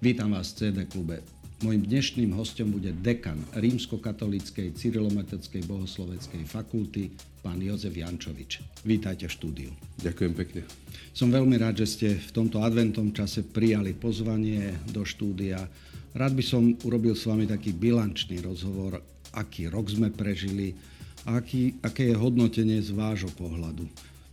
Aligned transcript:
Vítam 0.00 0.32
vás 0.32 0.56
v 0.56 0.72
CD 0.72 0.88
klube. 0.88 1.20
Mojím 1.60 1.84
dnešným 1.84 2.32
hostom 2.32 2.72
bude 2.72 2.88
dekan 3.04 3.36
Rímskokatolíckej 3.52 4.72
Cyrilometeckej 4.72 5.68
bohosloveckej 5.68 6.40
fakulty, 6.48 7.12
pán 7.44 7.60
Jozef 7.60 7.92
Jančovič. 7.92 8.64
Vítajte 8.88 9.28
v 9.28 9.36
štúdiu. 9.36 9.70
Ďakujem 10.00 10.32
pekne. 10.32 10.64
Som 11.12 11.28
veľmi 11.28 11.60
rád, 11.60 11.84
že 11.84 11.86
ste 11.92 12.08
v 12.16 12.32
tomto 12.32 12.64
adventom 12.64 13.12
čase 13.12 13.44
prijali 13.44 13.92
pozvanie 13.92 14.72
do 14.88 15.04
štúdia. 15.04 15.68
Rád 16.16 16.32
by 16.32 16.44
som 16.48 16.72
urobil 16.80 17.12
s 17.12 17.28
vami 17.28 17.44
taký 17.44 17.76
bilančný 17.76 18.40
rozhovor, 18.40 19.04
aký 19.36 19.68
rok 19.68 19.92
sme 19.92 20.08
prežili 20.08 20.80
a 21.28 21.44
aký, 21.44 21.76
aké 21.84 22.08
je 22.08 22.16
hodnotenie 22.16 22.80
z 22.80 22.96
vášho 22.96 23.28
pohľadu. 23.36 23.84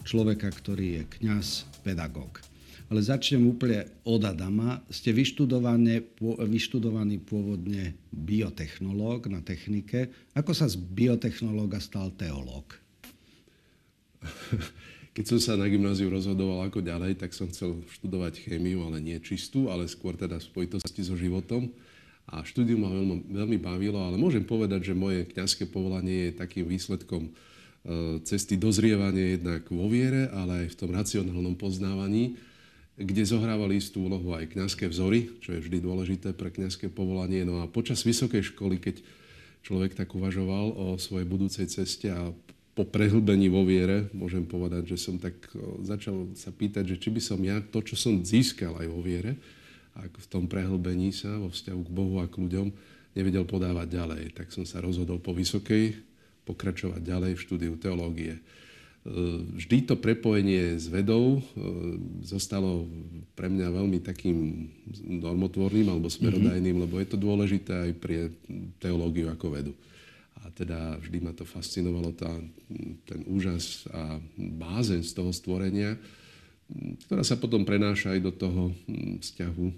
Človeka, 0.07 0.47
ktorý 0.47 1.03
je 1.03 1.03
kňaz, 1.19 1.67
pedagóg 1.83 2.46
ale 2.87 3.03
začnem 3.03 3.43
úplne 3.43 3.83
od 4.07 4.23
Adama. 4.23 4.79
Ste 4.87 5.11
vyštudovaný 5.11 6.07
pôvodne 7.27 7.99
biotechnológ 8.15 9.27
na 9.27 9.43
technike. 9.43 10.07
Ako 10.31 10.55
sa 10.55 10.71
z 10.71 10.79
biotechnológa 10.79 11.83
stal 11.83 12.15
teológ? 12.15 12.79
Keď 15.17 15.25
som 15.25 15.39
sa 15.41 15.53
na 15.57 15.65
gymnáziu 15.65 16.13
rozhodoval 16.13 16.69
ako 16.69 16.79
ďalej, 16.85 17.17
tak 17.17 17.33
som 17.33 17.49
chcel 17.49 17.81
študovať 17.99 18.37
chémiu, 18.47 18.85
ale 18.85 19.01
nie 19.01 19.17
čistú, 19.17 19.67
ale 19.67 19.89
skôr 19.89 20.13
teda 20.13 20.37
v 20.37 20.45
spojitosti 20.45 21.01
so 21.01 21.17
životom. 21.17 21.73
A 22.27 22.45
štúdium 22.45 22.85
ma 22.85 22.91
veľmi, 22.91 23.25
veľmi 23.33 23.57
bavilo, 23.57 23.97
ale 24.03 24.19
môžem 24.19 24.43
povedať, 24.45 24.91
že 24.91 24.93
moje 24.93 25.25
kňazské 25.31 25.65
povolanie 25.67 26.29
je 26.29 26.37
takým 26.37 26.67
výsledkom 26.67 27.23
e, 27.23 27.31
cesty 28.27 28.59
dozrievania 28.59 29.39
jednak 29.39 29.63
vo 29.71 29.87
viere, 29.87 30.27
ale 30.29 30.67
aj 30.67 30.75
v 30.75 30.79
tom 30.85 30.91
racionálnom 30.91 31.55
poznávaní 31.55 32.37
kde 32.97 33.23
zohrávali 33.29 33.77
istú 33.77 34.09
úlohu 34.09 34.33
aj 34.33 34.57
kňazské 34.57 34.89
vzory, 34.89 35.29
čo 35.45 35.53
je 35.53 35.61
vždy 35.61 35.85
dôležité 35.85 36.33
pre 36.33 36.49
kňazské 36.49 36.89
povolanie. 36.89 37.45
No 37.45 37.61
a 37.61 37.69
počas 37.69 38.01
vysokej 38.01 38.51
školy, 38.53 38.81
keď 38.81 39.05
človek 39.61 39.93
tak 39.93 40.09
uvažoval 40.17 40.73
o 40.73 40.85
svojej 40.97 41.29
budúcej 41.29 41.69
ceste 41.69 42.09
a 42.09 42.33
po 42.77 42.85
prehlbení 42.85 43.49
vo 43.49 43.65
viere, 43.65 44.09
môžem 44.13 44.45
povedať, 44.45 44.93
že 44.93 44.97
som 45.01 45.17
tak 45.17 45.33
začal 45.81 46.33
sa 46.37 46.53
pýtať, 46.53 46.93
že 46.93 46.99
či 47.01 47.09
by 47.09 47.21
som 47.21 47.41
ja 47.41 47.61
to, 47.61 47.81
čo 47.81 47.97
som 47.97 48.21
získal 48.21 48.77
aj 48.77 48.87
vo 48.89 49.01
viere, 49.01 49.37
a 49.97 50.05
v 50.05 50.27
tom 50.29 50.45
prehlbení 50.45 51.09
sa 51.09 51.41
vo 51.41 51.49
vzťahu 51.49 51.81
k 51.81 51.89
Bohu 51.89 52.21
a 52.21 52.29
k 52.29 52.37
ľuďom, 52.37 52.69
nevedel 53.17 53.49
podávať 53.49 53.97
ďalej. 53.97 54.23
Tak 54.37 54.53
som 54.53 54.61
sa 54.61 54.77
rozhodol 54.77 55.17
po 55.17 55.33
vysokej 55.33 55.97
pokračovať 56.45 57.01
ďalej 57.01 57.31
v 57.33 57.41
štúdiu 57.41 57.73
teológie. 57.81 58.37
Vždy 59.55 59.87
to 59.87 59.95
prepojenie 59.95 60.75
s 60.75 60.91
vedou 60.91 61.39
e, 61.39 61.41
zostalo 62.27 62.83
pre 63.39 63.47
mňa 63.47 63.71
veľmi 63.71 64.03
takým 64.03 64.67
normotvorným 65.23 65.87
alebo 65.87 66.11
smerodajným, 66.11 66.75
mm-hmm. 66.75 66.83
lebo 66.83 66.99
je 66.99 67.07
to 67.07 67.17
dôležité 67.17 67.71
aj 67.87 67.91
pre 68.03 68.35
teológiu 68.83 69.31
ako 69.31 69.47
vedu. 69.55 69.73
A 70.43 70.51
teda 70.51 70.99
vždy 70.99 71.23
ma 71.23 71.31
to 71.31 71.47
fascinovalo, 71.47 72.11
tá, 72.11 72.27
ten 73.07 73.19
úžas 73.31 73.87
a 73.95 74.19
bázeň 74.35 74.99
z 75.07 75.11
toho 75.15 75.31
stvorenia, 75.31 75.95
ktorá 77.07 77.23
sa 77.23 77.39
potom 77.39 77.63
prenáša 77.63 78.11
aj 78.11 78.19
do 78.27 78.31
toho 78.35 78.75
vzťahu, 79.23 79.67
e, 79.71 79.75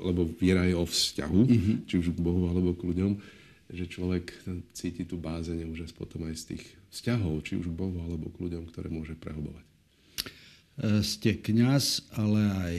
lebo 0.00 0.24
viera 0.40 0.64
je 0.64 0.72
o 0.72 0.88
vzťahu, 0.88 1.40
mm-hmm. 1.52 1.76
či 1.84 1.94
už 2.00 2.16
k 2.16 2.24
Bohu 2.24 2.48
alebo 2.48 2.72
k 2.72 2.88
ľuďom 2.88 3.43
že 3.74 3.90
človek 3.90 4.30
cíti 4.70 5.02
tú 5.02 5.18
bázeň 5.18 5.66
už 5.66 5.90
potom 5.98 6.30
aj 6.30 6.34
z 6.38 6.44
tých 6.54 6.64
vzťahov, 6.94 7.42
či 7.42 7.58
už 7.58 7.74
k 7.74 7.78
Bohu 7.78 7.98
alebo 7.98 8.30
k 8.30 8.46
ľuďom, 8.46 8.70
ktoré 8.70 8.86
môže 8.86 9.18
prehlbovať. 9.18 9.64
E, 9.64 11.02
ste 11.02 11.34
kňaz, 11.34 12.14
ale 12.14 12.40
aj 12.40 12.74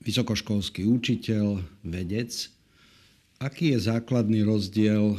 vysokoškolský 0.00 0.88
učiteľ, 0.88 1.60
vedec. 1.84 2.32
Aký 3.36 3.76
je 3.76 3.84
základný 3.92 4.40
rozdiel 4.48 5.16
e, 5.16 5.18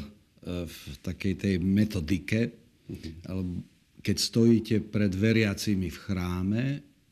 v 0.65 0.77
takej 1.05 1.33
tej 1.37 1.55
metodike, 1.61 2.57
mhm. 2.89 3.61
keď 4.01 4.17
stojíte 4.17 4.75
pred 4.89 5.13
veriacimi 5.13 5.93
v 5.93 5.97
chráme 6.01 6.63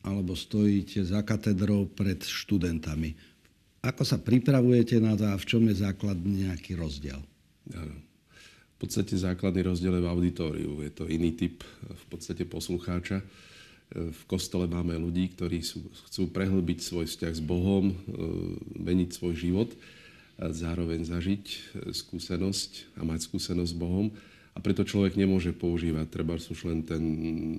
alebo 0.06 0.38
stojíte 0.38 1.02
za 1.06 1.22
katedrou 1.22 1.86
pred 1.86 2.18
študentami? 2.18 3.14
Ako 3.86 4.02
sa 4.02 4.18
pripravujete 4.18 4.98
na 4.98 5.14
to 5.14 5.30
a 5.30 5.38
v 5.38 5.46
čom 5.46 5.62
je 5.70 5.78
základný 5.78 6.50
nejaký 6.50 6.74
rozdiel? 6.74 7.22
V 7.66 8.76
podstate 8.78 9.16
základný 9.16 9.66
rozdiel 9.66 9.98
je 9.98 10.04
v 10.04 10.10
auditóriu. 10.12 10.70
Je 10.84 10.92
to 10.92 11.08
iný 11.08 11.32
typ 11.32 11.64
v 11.88 12.04
podstate 12.12 12.44
poslucháča. 12.44 13.24
V 13.94 14.22
kostole 14.26 14.66
máme 14.66 14.98
ľudí, 14.98 15.30
ktorí 15.32 15.62
sú, 15.62 15.86
chcú 16.10 16.26
prehlbiť 16.28 16.78
svoj 16.82 17.06
vzťah 17.06 17.34
s 17.38 17.42
Bohom, 17.42 17.94
e, 17.94 17.96
meniť 18.82 19.14
svoj 19.14 19.34
život, 19.38 19.70
a 20.36 20.52
zároveň 20.52 21.06
zažiť 21.06 21.44
e, 21.48 21.56
skúsenosť 21.96 22.98
a 23.00 23.06
mať 23.06 23.30
skúsenosť 23.30 23.72
s 23.72 23.78
Bohom. 23.78 24.12
A 24.52 24.58
preto 24.60 24.84
človek 24.84 25.16
nemôže 25.16 25.52
používať 25.52 26.06
treba 26.08 26.36
už 26.36 26.60
len 26.68 26.80
ten 26.82 27.04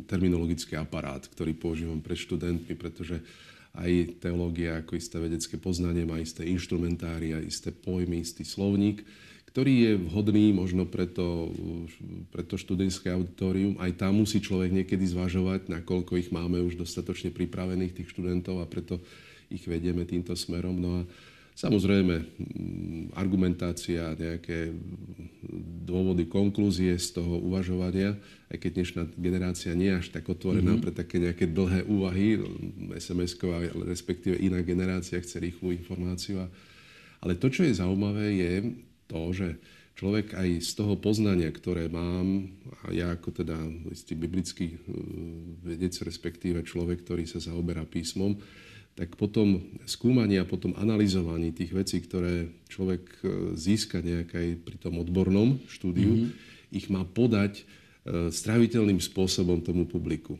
terminologický 0.09 0.77
aparát, 0.77 1.21
ktorý 1.21 1.53
používam 1.53 2.01
pred 2.01 2.17
študentmi, 2.17 2.73
pretože 2.73 3.21
aj 3.77 4.17
teológia 4.17 4.81
ako 4.81 4.97
isté 4.97 5.21
vedecké 5.21 5.55
poznanie 5.61 6.03
má 6.03 6.17
isté 6.17 6.43
inštrumentária, 6.49 7.37
isté 7.45 7.69
pojmy, 7.69 8.25
istý 8.25 8.41
slovník 8.41 9.05
ktorý 9.57 9.73
je 9.89 9.93
vhodný 9.97 10.53
možno 10.53 10.85
pre 10.85 11.09
to, 11.09 11.49
pre 12.29 12.45
to 12.45 12.61
študentské 12.61 13.09
auditorium. 13.09 13.73
Aj 13.81 13.89
tam 13.89 14.21
musí 14.21 14.37
človek 14.37 14.69
niekedy 14.69 15.01
zvažovať, 15.09 15.73
nakoľko 15.73 16.13
ich 16.21 16.29
máme 16.29 16.61
už 16.61 16.77
dostatočne 16.77 17.33
pripravených, 17.33 17.97
tých 17.97 18.13
študentov, 18.13 18.61
a 18.61 18.69
preto 18.69 19.01
ich 19.49 19.65
vedieme 19.65 20.05
týmto 20.05 20.37
smerom. 20.37 20.77
No 20.77 21.01
a 21.01 21.09
samozrejme, 21.57 22.21
argumentácia, 23.17 24.13
nejaké 24.13 24.77
dôvody, 25.89 26.29
konklúzie 26.29 26.93
z 26.93 27.17
toho 27.17 27.41
uvažovania, 27.41 28.13
aj 28.53 28.61
keď 28.61 28.71
dnešná 28.77 29.01
generácia 29.17 29.73
nie 29.73 29.89
je 29.89 30.05
až 30.05 30.07
tak 30.13 30.29
otvorená 30.29 30.77
mm-hmm. 30.77 30.85
pre 30.85 30.93
také 30.93 31.17
nejaké 31.17 31.49
dlhé 31.49 31.81
úvahy, 31.89 32.45
SMS-ková, 32.93 33.73
respektíve 33.89 34.37
iná 34.37 34.61
generácia 34.61 35.17
chce 35.17 35.41
rýchlu 35.41 35.73
informáciu. 35.73 36.45
Ale 37.25 37.33
to, 37.33 37.49
čo 37.49 37.65
je 37.65 37.73
zaujímavé, 37.73 38.37
je, 38.37 38.85
to, 39.07 39.19
že 39.33 39.47
človek 39.97 40.37
aj 40.37 40.49
z 40.61 40.71
toho 40.77 40.93
poznania, 40.95 41.49
ktoré 41.49 41.89
mám, 41.89 42.53
a 42.85 42.93
ja 42.93 43.17
ako 43.17 43.41
teda 43.41 43.57
istý 43.89 44.13
biblický 44.13 44.77
e, 44.77 44.77
vedec, 45.65 45.97
respektíve 46.05 46.61
človek, 46.61 47.01
ktorý 47.01 47.25
sa 47.25 47.41
zaoberá 47.41 47.81
písmom, 47.83 48.37
tak 48.97 49.13
potom 49.13 49.61
skúmanie 49.85 50.41
a 50.41 50.49
potom 50.49 50.73
analyzovanie 50.73 51.53
tých 51.53 51.73
vecí, 51.73 51.97
ktoré 52.01 52.49
človek 52.69 53.03
e, 53.21 53.25
získa 53.57 54.01
nejakej 54.05 54.61
pri 54.61 54.77
tom 54.77 55.01
odbornom 55.01 55.61
štúdiu, 55.65 56.13
mm-hmm. 56.13 56.73
ich 56.73 56.89
má 56.93 57.01
podať 57.01 57.61
e, 57.61 57.63
straviteľným 58.29 59.01
spôsobom 59.01 59.65
tomu 59.65 59.89
publiku. 59.89 60.37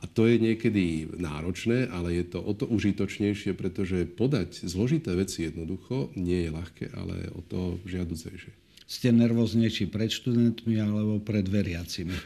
A 0.00 0.08
to 0.08 0.24
je 0.24 0.40
niekedy 0.40 1.12
náročné, 1.20 1.84
ale 1.92 2.16
je 2.16 2.24
to 2.24 2.40
o 2.40 2.56
to 2.56 2.64
užitočnejšie, 2.64 3.52
pretože 3.52 4.08
podať 4.08 4.64
zložité 4.64 5.12
veci 5.12 5.44
jednoducho 5.44 6.08
nie 6.16 6.48
je 6.48 6.50
ľahké, 6.56 6.86
ale 6.96 7.28
o 7.36 7.44
to 7.44 7.76
žiaducejšie. 7.84 8.52
Ste 8.88 9.12
nervóznejší 9.12 9.92
pred 9.92 10.08
študentmi 10.08 10.80
alebo 10.80 11.20
pred 11.20 11.44
veriacimi? 11.44 12.16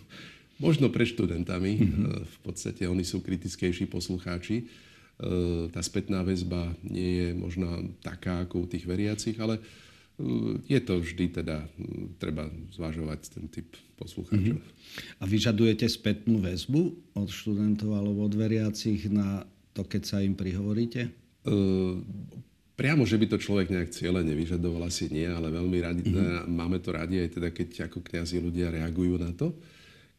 Možno 0.64 0.88
pred 0.88 1.12
študentami. 1.12 1.72
Mm-hmm. 1.76 2.06
V 2.24 2.38
podstate 2.44 2.88
oni 2.88 3.04
sú 3.04 3.20
kritickejší 3.20 3.86
poslucháči. 3.88 4.64
E, 4.64 4.64
tá 5.70 5.80
spätná 5.84 6.24
väzba 6.24 6.72
nie 6.84 7.20
je 7.20 7.28
možná 7.36 7.84
taká 8.00 8.48
ako 8.48 8.64
u 8.64 8.66
tých 8.68 8.84
veriacich, 8.84 9.36
ale 9.40 9.60
je 10.66 10.80
to 10.80 11.00
vždy 11.00 11.32
teda, 11.32 11.64
treba 12.20 12.48
zvažovať 12.74 13.20
ten 13.32 13.44
typ 13.48 13.68
poslucháčov. 13.96 14.60
Mm-hmm. 14.60 15.20
A 15.20 15.24
vyžadujete 15.24 15.86
spätnú 15.86 16.40
väzbu 16.40 17.14
od 17.16 17.28
študentov 17.28 17.94
alebo 17.94 18.26
od 18.26 18.34
veriacich 18.34 19.08
na 19.08 19.44
to, 19.72 19.86
keď 19.86 20.02
sa 20.04 20.18
im 20.20 20.34
prihovoríte? 20.34 21.10
Uh, 21.44 22.00
priamo, 22.76 23.04
že 23.08 23.16
by 23.16 23.26
to 23.32 23.38
človek 23.40 23.72
nejak 23.72 23.92
cieľe 23.92 24.20
nevyžadoval, 24.24 24.88
asi 24.88 25.08
nie, 25.08 25.28
ale 25.28 25.52
veľmi 25.52 25.78
radi, 25.80 26.02
mm-hmm. 26.04 26.48
máme 26.48 26.78
to 26.80 26.90
radi 26.92 27.22
aj 27.22 27.40
teda, 27.40 27.48
keď 27.52 27.68
ako 27.88 28.04
kňazi 28.04 28.36
ľudia 28.40 28.72
reagujú 28.72 29.16
na 29.20 29.32
to 29.32 29.56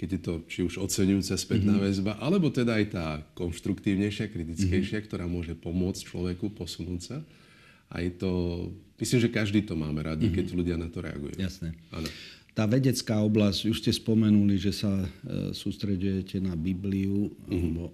keď 0.02 0.18
je 0.18 0.22
to 0.26 0.34
či 0.50 0.60
už 0.66 0.82
oceňujúca 0.82 1.38
spätná 1.38 1.78
mm-hmm. 1.78 1.86
väzba, 1.86 2.18
alebo 2.18 2.50
teda 2.50 2.74
aj 2.74 2.86
tá 2.90 3.06
konštruktívnejšia, 3.38 4.34
kritickejšia, 4.34 4.98
mm-hmm. 4.98 5.10
ktorá 5.14 5.30
môže 5.30 5.54
pomôcť 5.54 6.10
človeku 6.10 6.58
posunúť 6.58 7.02
sa. 7.06 7.18
A 7.94 8.02
je 8.02 8.10
to 8.18 8.32
Myslím, 9.02 9.20
že 9.26 9.34
každý 9.34 9.66
to 9.66 9.74
máme 9.74 9.98
radi, 10.06 10.30
mm-hmm. 10.30 10.38
keď 10.38 10.46
ľudia 10.54 10.78
na 10.78 10.86
to 10.86 11.02
reagujú. 11.02 11.34
Jasné. 11.42 11.74
Áno. 11.90 12.06
Tá 12.54 12.70
vedecká 12.70 13.18
oblasť, 13.18 13.74
už 13.74 13.82
ste 13.82 13.90
spomenuli, 13.90 14.62
že 14.62 14.76
sa 14.76 14.92
e, 14.94 15.56
sústredujete 15.58 16.38
na 16.38 16.54
Bibliu. 16.54 17.34
Mm-hmm. 17.50 17.74
e, 17.82 17.90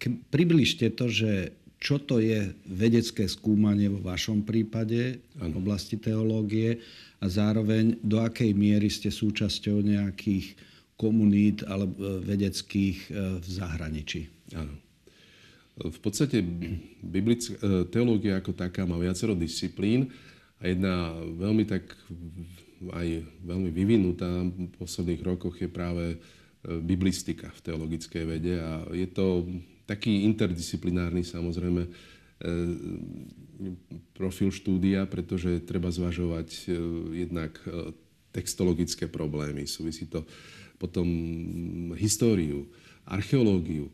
k, 0.00 0.02
približte 0.32 0.88
to, 0.96 1.12
že 1.12 1.52
čo 1.76 2.00
to 2.00 2.18
je 2.18 2.48
vedecké 2.64 3.28
skúmanie 3.28 3.92
vo 3.92 4.00
vašom 4.00 4.42
prípade 4.42 5.20
ano. 5.36 5.52
v 5.52 5.56
oblasti 5.60 6.00
teológie 6.00 6.80
a 7.20 7.26
zároveň 7.28 8.00
do 8.00 8.18
akej 8.24 8.50
miery 8.56 8.88
ste 8.88 9.12
súčasťou 9.12 9.84
nejakých 9.84 10.56
komunít 10.96 11.66
alebo 11.68 11.98
e, 12.00 12.24
vedeckých 12.24 12.98
e, 13.10 13.10
v 13.36 13.46
zahraničí. 13.46 14.30
Áno. 14.56 14.72
V 15.78 15.98
podstate 16.02 16.42
biblická, 17.06 17.54
teológia 17.94 18.42
ako 18.42 18.50
taká 18.50 18.82
má 18.82 18.98
viacero 18.98 19.38
disciplín 19.38 20.10
a 20.58 20.62
jedna 20.66 21.14
veľmi 21.14 21.64
tak 21.66 21.86
aj 22.94 23.08
veľmi 23.42 23.70
vyvinutá 23.74 24.26
v 24.46 24.70
posledných 24.78 25.22
rokoch 25.22 25.58
je 25.58 25.70
práve 25.70 26.18
biblistika 26.62 27.50
v 27.54 27.62
teologickej 27.62 28.24
vede 28.26 28.54
a 28.58 28.86
je 28.90 29.06
to 29.10 29.46
taký 29.86 30.26
interdisciplinárny 30.26 31.24
samozrejme 31.24 31.86
profil 34.14 34.54
štúdia, 34.54 35.06
pretože 35.10 35.66
treba 35.66 35.90
zvažovať 35.90 36.70
jednak 37.10 37.58
textologické 38.30 39.10
problémy, 39.10 39.66
súvisí 39.66 40.06
to 40.06 40.22
potom 40.78 41.08
históriu, 41.98 42.70
archeológiu, 43.02 43.90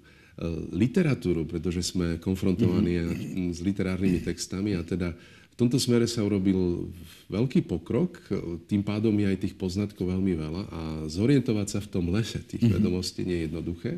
literatúru, 0.74 1.46
pretože 1.48 1.80
sme 1.94 2.20
konfrontovaní 2.20 3.00
mm-hmm. 3.00 3.54
s 3.56 3.58
literárnymi 3.64 4.20
textami 4.20 4.76
a 4.76 4.82
teda 4.84 5.14
v 5.54 5.56
tomto 5.62 5.78
smere 5.78 6.10
sa 6.10 6.26
urobil 6.26 6.90
veľký 7.30 7.62
pokrok, 7.70 8.18
tým 8.66 8.82
pádom 8.82 9.14
je 9.14 9.26
aj 9.30 9.38
tých 9.38 9.54
poznatkov 9.54 10.10
veľmi 10.10 10.34
veľa 10.34 10.62
a 10.66 10.80
zorientovať 11.06 11.66
sa 11.70 11.78
v 11.78 11.90
tom 11.94 12.10
lese 12.10 12.42
tých 12.42 12.66
mm-hmm. 12.66 12.74
vedomostí 12.74 13.22
nie 13.22 13.38
je 13.38 13.44
jednoduché, 13.46 13.92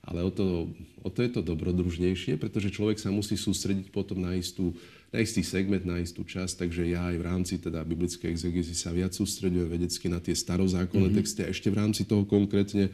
ale 0.00 0.24
o 0.24 0.32
to, 0.32 0.72
o 1.04 1.08
to 1.12 1.20
je 1.20 1.30
to 1.36 1.40
dobrodružnejšie, 1.44 2.40
pretože 2.40 2.72
človek 2.72 2.96
sa 2.96 3.12
musí 3.12 3.36
sústrediť 3.36 3.92
potom 3.92 4.24
na 4.24 4.32
istú 4.32 4.72
na 5.14 5.22
istý 5.22 5.46
segment, 5.46 5.86
na 5.86 6.02
istú 6.02 6.26
časť, 6.26 6.66
takže 6.66 6.90
ja 6.90 7.14
aj 7.14 7.16
v 7.22 7.26
rámci 7.30 7.54
teda 7.62 7.86
biblickej 7.86 8.34
exegezy 8.34 8.74
sa 8.74 8.90
viac 8.90 9.14
sústredujem 9.14 9.70
vedecky 9.70 10.10
na 10.10 10.18
tie 10.18 10.34
starozákonné 10.34 11.14
mm-hmm. 11.14 11.18
texty 11.22 11.40
a 11.46 11.54
ešte 11.54 11.70
v 11.70 11.78
rámci 11.78 12.02
toho 12.02 12.26
konkrétne 12.26 12.90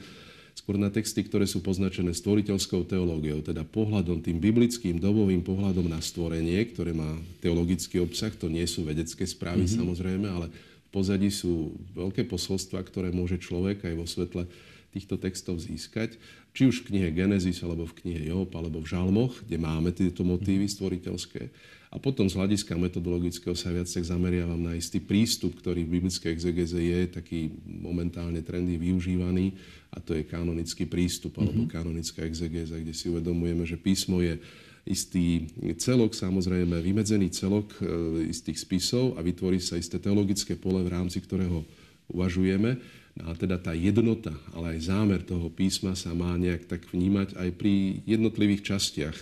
skôr 0.55 0.77
na 0.77 0.93
texty, 0.93 1.25
ktoré 1.25 1.49
sú 1.49 1.65
poznačené 1.65 2.15
stvoriteľskou 2.15 2.87
teológiou, 2.87 3.41
teda 3.43 3.67
pohľadom, 3.67 4.23
tým 4.23 4.39
biblickým 4.39 5.01
dobovým 5.01 5.43
pohľadom 5.43 5.89
na 5.89 5.99
stvorenie, 5.99 6.61
ktoré 6.71 6.95
má 6.95 7.19
teologický 7.41 8.03
obsah. 8.03 8.31
To 8.39 8.47
nie 8.47 8.65
sú 8.69 8.87
vedecké 8.87 9.27
správy 9.27 9.67
mm-hmm. 9.67 9.79
samozrejme, 9.81 10.27
ale 10.29 10.47
v 10.53 10.89
pozadí 10.93 11.31
sú 11.31 11.75
veľké 11.95 12.27
posolstva, 12.27 12.83
ktoré 12.87 13.15
môže 13.15 13.39
človek 13.39 13.87
aj 13.87 13.95
vo 13.95 14.07
svetle 14.07 14.45
týchto 14.91 15.17
textov 15.19 15.63
získať. 15.63 16.19
Či 16.51 16.67
už 16.67 16.77
v 16.83 16.95
knihe 16.95 17.09
Genesis, 17.15 17.63
alebo 17.63 17.87
v 17.87 18.03
knihe 18.03 18.27
Job, 18.27 18.51
alebo 18.59 18.83
v 18.83 18.91
Žalmoch, 18.91 19.47
kde 19.47 19.59
máme 19.63 19.95
tieto 19.95 20.27
motívy 20.27 20.67
stvoriteľské. 20.67 21.47
A 21.91 21.99
potom 21.99 22.27
z 22.31 22.39
hľadiska 22.39 22.79
metodologického 22.79 23.55
sa 23.59 23.75
viac 23.75 23.91
tak 23.91 24.07
zameriavam 24.07 24.59
na 24.59 24.79
istý 24.79 25.03
prístup, 25.03 25.59
ktorý 25.59 25.83
v 25.83 25.99
biblickej 25.99 26.31
exegeze 26.31 26.79
je 26.79 27.01
taký 27.11 27.51
momentálne 27.67 28.39
trendy 28.47 28.79
využívaný 28.79 29.59
a 29.91 29.99
to 29.99 30.15
je 30.15 30.23
kanonický 30.23 30.87
prístup 30.87 31.39
alebo 31.43 31.67
mm-hmm. 31.67 31.75
kanonická 31.75 32.23
exegéza, 32.23 32.79
kde 32.79 32.95
si 32.95 33.11
uvedomujeme, 33.11 33.67
že 33.67 33.75
písmo 33.75 34.23
je 34.23 34.39
istý 34.87 35.51
celok, 35.77 36.17
samozrejme 36.17 36.79
vymedzený 36.81 37.31
celok 37.35 37.69
e, 37.79 38.31
istých 38.31 38.59
spisov 38.59 39.19
a 39.19 39.21
vytvorí 39.21 39.61
sa 39.61 39.77
isté 39.77 40.01
teologické 40.01 40.57
pole, 40.57 40.81
v 40.81 40.95
rámci 40.95 41.21
ktorého 41.21 41.67
uvažujeme 42.11 42.81
a 43.21 43.35
teda 43.35 43.59
tá 43.59 43.75
jednota, 43.75 44.33
ale 44.55 44.79
aj 44.79 44.87
zámer 44.87 45.21
toho 45.27 45.51
písma 45.51 45.99
sa 45.99 46.15
má 46.15 46.39
nejak 46.39 46.71
tak 46.71 46.87
vnímať 46.89 47.35
aj 47.37 47.49
pri 47.59 48.01
jednotlivých 48.07 48.63
častiach 48.71 49.17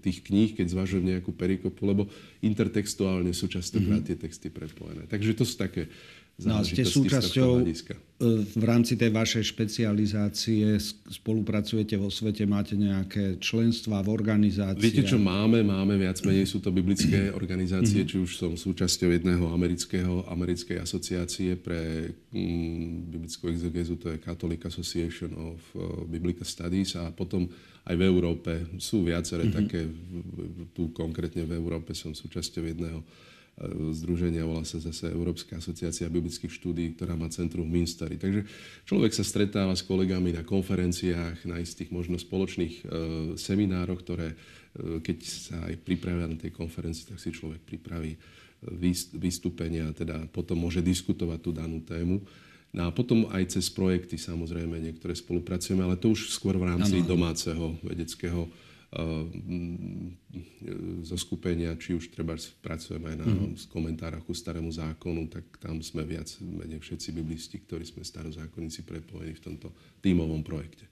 tých 0.00 0.24
kníh, 0.24 0.56
keď 0.56 0.72
zvažujem 0.72 1.04
nejakú 1.14 1.36
perikopu, 1.36 1.84
lebo 1.84 2.08
intertextuálne 2.40 3.30
sú 3.36 3.46
častokrát 3.46 4.02
mm-hmm. 4.02 4.16
tie 4.16 4.24
texty 4.24 4.48
prepojené. 4.48 5.04
Takže 5.06 5.36
to 5.36 5.44
sú 5.44 5.60
také 5.60 5.86
No, 6.36 6.60
ste 6.60 6.84
súčasťou 6.84 7.64
e, 7.64 7.72
v 8.44 8.64
rámci 8.68 8.92
tej 8.92 9.08
vašej 9.08 9.56
špecializácie, 9.56 10.68
spolupracujete 11.08 11.96
vo 11.96 12.12
svete, 12.12 12.44
máte 12.44 12.76
nejaké 12.76 13.40
členstva 13.40 14.04
v 14.04 14.12
organizácii? 14.12 14.84
Viete, 14.84 15.08
čo 15.08 15.16
máme? 15.16 15.64
Máme 15.64 15.96
viac 15.96 16.20
menej, 16.20 16.44
sú 16.44 16.60
to 16.60 16.68
biblické 16.68 17.32
organizácie, 17.32 18.04
či 18.04 18.20
už 18.20 18.36
som 18.36 18.52
súčasťou 18.52 19.16
jedného 19.16 19.48
amerického, 19.48 20.28
americkej 20.28 20.76
asociácie 20.76 21.56
pre 21.56 22.12
mm, 22.36 23.16
biblickú 23.16 23.48
exegézu, 23.48 23.96
to 23.96 24.12
je 24.12 24.20
Catholic 24.20 24.60
Association 24.68 25.32
of 25.40 25.60
uh, 25.72 26.04
Biblical 26.04 26.44
Studies 26.44 27.00
a 27.00 27.08
potom 27.16 27.48
aj 27.88 27.96
v 27.96 28.02
Európe 28.04 28.76
sú 28.76 29.08
viaceré 29.08 29.48
mm-hmm. 29.48 29.60
také, 29.64 29.88
tu 30.76 30.92
konkrétne 30.92 31.48
v 31.48 31.56
Európe 31.56 31.96
som 31.96 32.12
súčasťou 32.12 32.68
jedného 32.68 33.00
združenia, 33.96 34.44
volá 34.44 34.68
sa 34.68 34.76
zase 34.76 35.08
Európska 35.08 35.56
asociácia 35.56 36.12
biblických 36.12 36.52
štúdí, 36.52 36.92
ktorá 36.92 37.16
má 37.16 37.32
centrum 37.32 37.64
v 37.64 37.80
Minsteri. 37.80 38.20
Takže 38.20 38.44
človek 38.84 39.16
sa 39.16 39.24
stretáva 39.24 39.72
s 39.72 39.80
kolegami 39.80 40.36
na 40.36 40.44
konferenciách, 40.44 41.48
na 41.48 41.56
istých 41.56 41.88
možno 41.88 42.20
spoločných 42.20 42.74
e, 42.76 42.82
seminároch, 43.40 44.04
ktoré 44.04 44.36
e, 44.36 45.00
keď 45.00 45.18
sa 45.24 45.56
aj 45.72 45.80
pripravia 45.88 46.28
na 46.28 46.36
tej 46.36 46.52
konferencii, 46.52 47.08
tak 47.08 47.16
si 47.16 47.32
človek 47.32 47.64
pripraví 47.64 48.12
e, 48.12 48.18
vystúpenia, 49.16 49.88
teda 49.96 50.28
potom 50.28 50.60
môže 50.60 50.84
diskutovať 50.84 51.38
tú 51.40 51.50
danú 51.56 51.80
tému. 51.80 52.20
No 52.76 52.82
a 52.84 52.90
potom 52.92 53.24
aj 53.32 53.56
cez 53.56 53.72
projekty 53.72 54.20
samozrejme 54.20 54.76
niektoré 54.76 55.16
spolupracujeme, 55.16 55.80
ale 55.80 55.96
to 55.96 56.12
už 56.12 56.28
skôr 56.28 56.60
v 56.60 56.76
rámci 56.76 57.00
ano. 57.00 57.08
domáceho 57.08 57.72
vedeckého 57.80 58.52
zo 61.02 61.16
skupenia, 61.18 61.74
či 61.74 61.98
už 61.98 62.14
treba 62.14 62.38
pracujeme 62.62 63.12
aj 63.12 63.18
na 63.18 63.26
mm-hmm. 63.26 63.68
komentároch 63.68 64.24
ku 64.24 64.32
starému 64.32 64.70
zákonu, 64.70 65.26
tak 65.26 65.42
tam 65.58 65.82
sme 65.82 66.06
viac 66.06 66.30
menej 66.40 66.80
všetci 66.80 67.08
biblisti, 67.10 67.56
ktorí 67.60 67.82
sme 67.82 68.06
starozákonníci 68.06 68.86
prepojení 68.86 69.34
v 69.36 69.42
tomto 69.42 69.74
tímovom 70.00 70.46
projekte. 70.46 70.86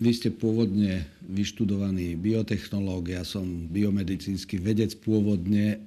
Vy 0.00 0.10
ste 0.16 0.34
pôvodne 0.34 1.06
vyštudovaný 1.22 2.18
biotechnológ, 2.18 3.14
ja 3.14 3.22
som 3.22 3.70
biomedicínsky 3.70 4.58
vedec 4.58 4.96
pôvodne 5.00 5.86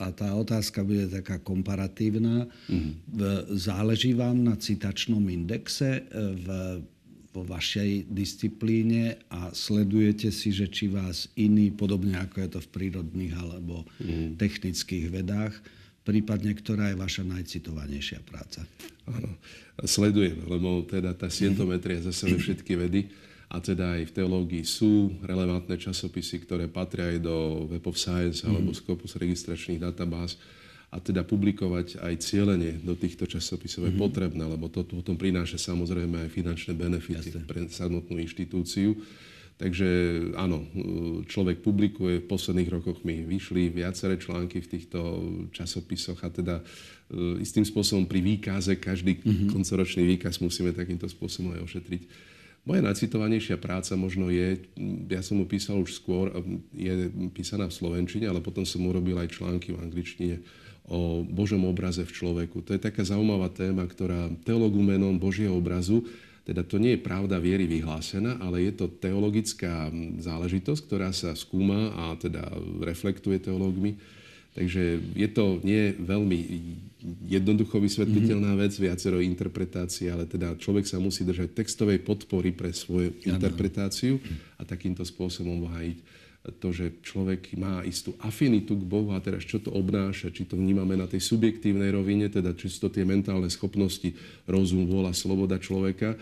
a 0.00 0.08
tá 0.08 0.32
otázka 0.32 0.88
bude 0.88 1.04
taká 1.12 1.36
komparatívna. 1.36 2.48
Mm-hmm. 2.72 3.52
Záleží 3.60 4.16
vám 4.16 4.40
na 4.40 4.56
citačnom 4.56 5.20
indexe 5.28 6.08
v 6.16 6.46
vo 7.32 7.42
vašej 7.48 8.12
disciplíne 8.12 9.16
a 9.32 9.48
sledujete 9.56 10.28
si, 10.28 10.52
že 10.52 10.68
či 10.68 10.92
vás 10.92 11.32
iný, 11.34 11.72
podobne 11.72 12.20
ako 12.20 12.44
je 12.44 12.48
to 12.52 12.60
v 12.60 12.68
prírodných 12.68 13.34
alebo 13.40 13.88
mm. 13.98 14.36
technických 14.36 15.08
vedách, 15.08 15.56
prípadne 16.04 16.52
ktorá 16.52 16.92
je 16.92 17.00
vaša 17.00 17.24
najcitovanejšia 17.24 18.20
práca? 18.28 18.68
Áno, 19.08 19.32
sledujem, 19.82 20.44
lebo 20.44 20.84
teda 20.84 21.16
tá 21.16 21.32
scientometria 21.32 22.04
zase 22.04 22.36
všetky 22.36 22.76
vedy 22.76 23.08
a 23.52 23.60
teda 23.60 24.00
aj 24.00 24.12
v 24.12 24.14
teológii 24.16 24.64
sú 24.64 25.12
relevantné 25.24 25.76
časopisy, 25.76 26.44
ktoré 26.44 26.68
patria 26.68 27.12
aj 27.12 27.18
do 27.20 27.68
Web 27.68 27.84
of 27.88 28.00
Science 28.00 28.44
alebo 28.44 28.76
Scopus 28.76 29.16
registračných 29.16 29.80
databáz 29.80 30.36
a 30.92 31.00
teda 31.00 31.24
publikovať 31.24 32.04
aj 32.04 32.14
cieľenie 32.20 32.84
do 32.84 32.92
týchto 32.92 33.24
časopisov 33.24 33.88
je 33.88 33.96
mm-hmm. 33.96 34.04
potrebné, 34.04 34.44
lebo 34.44 34.68
to 34.68 34.84
potom 34.84 35.16
prináša 35.16 35.56
samozrejme 35.56 36.28
aj 36.28 36.30
finančné 36.30 36.76
benefity 36.76 37.32
Jasne. 37.32 37.48
pre 37.48 37.64
samotnú 37.64 38.20
inštitúciu. 38.20 39.00
Takže 39.56 39.88
áno, 40.34 40.66
človek 41.30 41.62
publikuje, 41.62 42.24
v 42.24 42.28
posledných 42.28 42.72
rokoch 42.72 43.06
mi 43.06 43.22
vyšli 43.22 43.70
viaceré 43.70 44.18
články 44.18 44.58
v 44.58 44.68
týchto 44.68 45.00
časopisoch 45.54 46.18
a 46.26 46.28
teda 46.34 46.58
e, 46.58 46.64
istým 47.38 47.62
spôsobom 47.62 48.04
pri 48.10 48.20
výkaze, 48.26 48.76
každý 48.82 49.22
mm-hmm. 49.22 49.48
koncoročný 49.54 50.02
výkaz 50.16 50.42
musíme 50.42 50.74
takýmto 50.74 51.06
spôsobom 51.06 51.54
aj 51.56 51.62
ošetriť. 51.62 52.02
Moja 52.62 52.82
najcitovanejšia 52.82 53.58
práca 53.58 53.94
možno 53.94 54.34
je, 54.34 54.66
ja 55.10 55.22
som 55.22 55.38
mu 55.38 55.46
písal 55.46 55.78
už 55.78 55.94
skôr, 55.98 56.30
je 56.74 57.10
písaná 57.30 57.66
v 57.70 57.74
Slovenčine, 57.74 58.26
ale 58.26 58.42
potom 58.42 58.66
som 58.66 58.82
urobil 58.82 59.18
aj 59.18 59.34
články 59.34 59.74
v 59.74 59.82
angličtine 59.82 60.36
o 60.90 61.22
Božom 61.22 61.62
obraze 61.64 62.02
v 62.02 62.10
človeku. 62.12 62.62
To 62.66 62.74
je 62.74 62.80
taká 62.82 63.06
zaujímavá 63.06 63.48
téma, 63.54 63.86
ktorá 63.86 64.30
teologumenom 64.42 65.14
Božieho 65.18 65.54
obrazu, 65.54 66.02
teda 66.42 66.66
to 66.66 66.82
nie 66.82 66.98
je 66.98 67.04
pravda 67.06 67.38
viery 67.38 67.70
vyhlásená, 67.70 68.42
ale 68.42 68.66
je 68.66 68.74
to 68.74 68.90
teologická 68.90 69.86
záležitosť, 70.18 70.80
ktorá 70.90 71.14
sa 71.14 71.38
skúma 71.38 71.94
a 71.94 72.18
teda 72.18 72.42
reflektuje 72.82 73.38
teológmi. 73.38 73.94
Takže 74.52 75.00
je 75.16 75.28
to 75.32 75.62
nie 75.64 75.96
veľmi 75.96 76.38
jednoducho 77.24 77.80
vysvetliteľná 77.80 78.52
mm-hmm. 78.52 78.68
vec, 78.68 78.72
viacero 78.76 79.18
interpretácií, 79.22 80.12
ale 80.12 80.28
teda 80.28 80.58
človek 80.58 80.84
sa 80.84 81.00
musí 81.00 81.24
držať 81.24 81.56
textovej 81.56 82.02
podpory 82.04 82.52
pre 82.52 82.74
svoju 82.74 83.22
interpretáciu 83.22 84.20
a 84.58 84.66
takýmto 84.66 85.06
spôsobom 85.06 85.72
hájiť 85.72 85.98
to, 86.42 86.74
že 86.74 86.98
človek 87.06 87.54
má 87.54 87.86
istú 87.86 88.18
afinitu 88.18 88.74
k 88.74 88.82
Bohu 88.82 89.14
a 89.14 89.22
teraz 89.22 89.46
čo 89.46 89.62
to 89.62 89.70
obnáša, 89.70 90.34
či 90.34 90.42
to 90.42 90.58
vnímame 90.58 90.98
na 90.98 91.06
tej 91.06 91.22
subjektívnej 91.22 91.94
rovine, 91.94 92.26
teda 92.26 92.50
či 92.58 92.66
sú 92.66 92.90
to 92.90 92.98
tie 92.98 93.06
mentálne 93.06 93.46
schopnosti, 93.46 94.10
rozum, 94.50 94.90
vôľa, 94.90 95.14
sloboda 95.14 95.62
človeka, 95.62 96.18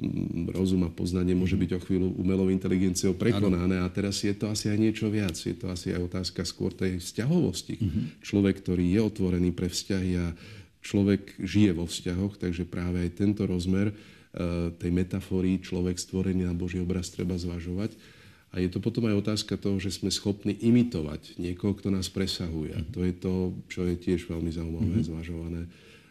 mm, 0.00 0.56
rozum 0.56 0.88
a 0.88 0.90
poznanie 0.90 1.36
môže 1.36 1.60
byť 1.60 1.70
o 1.76 1.80
chvíľu 1.84 2.16
umelou 2.16 2.48
inteligenciou 2.48 3.12
prekonané 3.12 3.84
a 3.84 3.92
teraz 3.92 4.24
je 4.24 4.32
to 4.32 4.48
asi 4.48 4.72
aj 4.72 4.78
niečo 4.80 5.12
viac. 5.12 5.36
Je 5.36 5.52
to 5.52 5.68
asi 5.68 5.92
aj 5.92 6.00
otázka 6.00 6.48
skôr 6.48 6.72
tej 6.72 7.04
vzťahovosti. 7.04 7.76
Mm-hmm. 7.76 8.04
Človek, 8.24 8.64
ktorý 8.64 8.88
je 8.88 9.00
otvorený 9.04 9.52
pre 9.52 9.68
vzťahy 9.68 10.10
a 10.16 10.32
človek 10.80 11.36
žije 11.44 11.76
vo 11.76 11.84
vzťahoch, 11.84 12.40
takže 12.40 12.64
práve 12.64 13.04
aj 13.04 13.20
tento 13.20 13.44
rozmer 13.44 13.92
uh, 13.92 14.72
tej 14.80 14.90
metafory 14.96 15.60
človek 15.60 16.00
stvorený 16.00 16.48
na 16.48 16.56
Boží 16.56 16.80
obraz 16.80 17.12
treba 17.12 17.36
zvažovať. 17.36 18.16
A 18.48 18.64
je 18.64 18.68
to 18.72 18.80
potom 18.80 19.04
aj 19.04 19.20
otázka 19.20 19.60
toho, 19.60 19.76
že 19.76 19.92
sme 19.92 20.08
schopní 20.08 20.56
imitovať 20.56 21.36
niekoho, 21.36 21.76
kto 21.76 21.92
nás 21.92 22.08
presahuje. 22.08 22.72
A 22.72 22.80
to 22.80 23.04
je 23.04 23.12
to, 23.12 23.52
čo 23.68 23.84
je 23.84 23.94
tiež 24.00 24.24
veľmi 24.24 24.48
zaujímavé, 24.48 24.98
mm-hmm. 24.98 25.10
zvažované. 25.12 25.62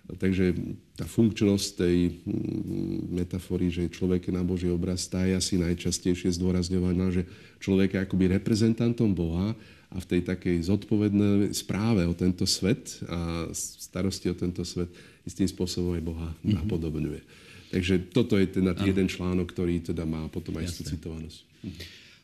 Takže 0.08 0.56
tá 0.96 1.04
funkčnosť 1.04 1.68
tej 1.84 1.98
mm, 2.24 3.12
metafory, 3.12 3.68
že 3.68 3.92
človek 3.92 4.32
je 4.32 4.34
na 4.38 4.46
Boží 4.46 4.72
obraz, 4.72 5.04
tá 5.10 5.28
je 5.28 5.36
asi 5.36 5.60
najčastejšie 5.60 6.32
zdôrazňovaná, 6.40 7.12
že 7.12 7.28
človek 7.60 7.98
je 7.98 8.04
akoby 8.08 8.40
reprezentantom 8.40 9.12
Boha 9.12 9.52
a 9.92 9.98
v 10.00 10.06
tej 10.08 10.22
takej 10.24 10.64
zodpovednej 10.72 11.52
správe 11.52 12.08
o 12.08 12.16
tento 12.16 12.48
svet 12.48 13.04
a 13.10 13.52
starosti 13.52 14.32
o 14.32 14.36
tento 14.38 14.64
svet 14.64 14.88
istým 15.28 15.50
spôsobom 15.50 16.00
aj 16.00 16.04
Boha 16.06 16.30
mm-hmm. 16.32 16.56
napodobňuje. 16.64 17.22
Takže 17.68 18.16
toto 18.16 18.40
je 18.40 18.48
teda 18.48 18.80
jeden 18.80 19.12
článok, 19.12 19.52
ktorý 19.52 19.84
teda 19.84 20.08
má 20.08 20.32
potom 20.32 20.56
aj 20.56 20.72
istú 20.72 20.88
citovanosť. 20.88 21.44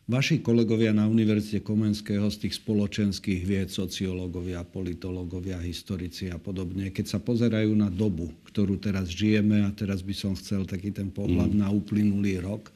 Vaši 0.04 0.44
kolegovia 0.44 0.92
na 0.92 1.08
Univerzite 1.08 1.64
Komenského 1.64 2.28
z 2.28 2.44
tých 2.44 2.60
spoločenských 2.60 3.48
vied, 3.48 3.72
sociológovia, 3.72 4.68
politológovia, 4.68 5.64
historici 5.64 6.28
a 6.28 6.36
podobne, 6.36 6.92
keď 6.92 7.06
sa 7.08 7.20
pozerajú 7.24 7.72
na 7.72 7.88
dobu, 7.88 8.28
ktorú 8.52 8.84
teraz 8.84 9.08
žijeme, 9.08 9.64
a 9.64 9.72
teraz 9.72 10.04
by 10.04 10.12
som 10.12 10.36
chcel 10.36 10.68
taký 10.68 10.92
ten 10.92 11.08
pohľad 11.08 11.56
mm. 11.56 11.60
na 11.64 11.72
uplynulý 11.72 12.44
rok, 12.44 12.68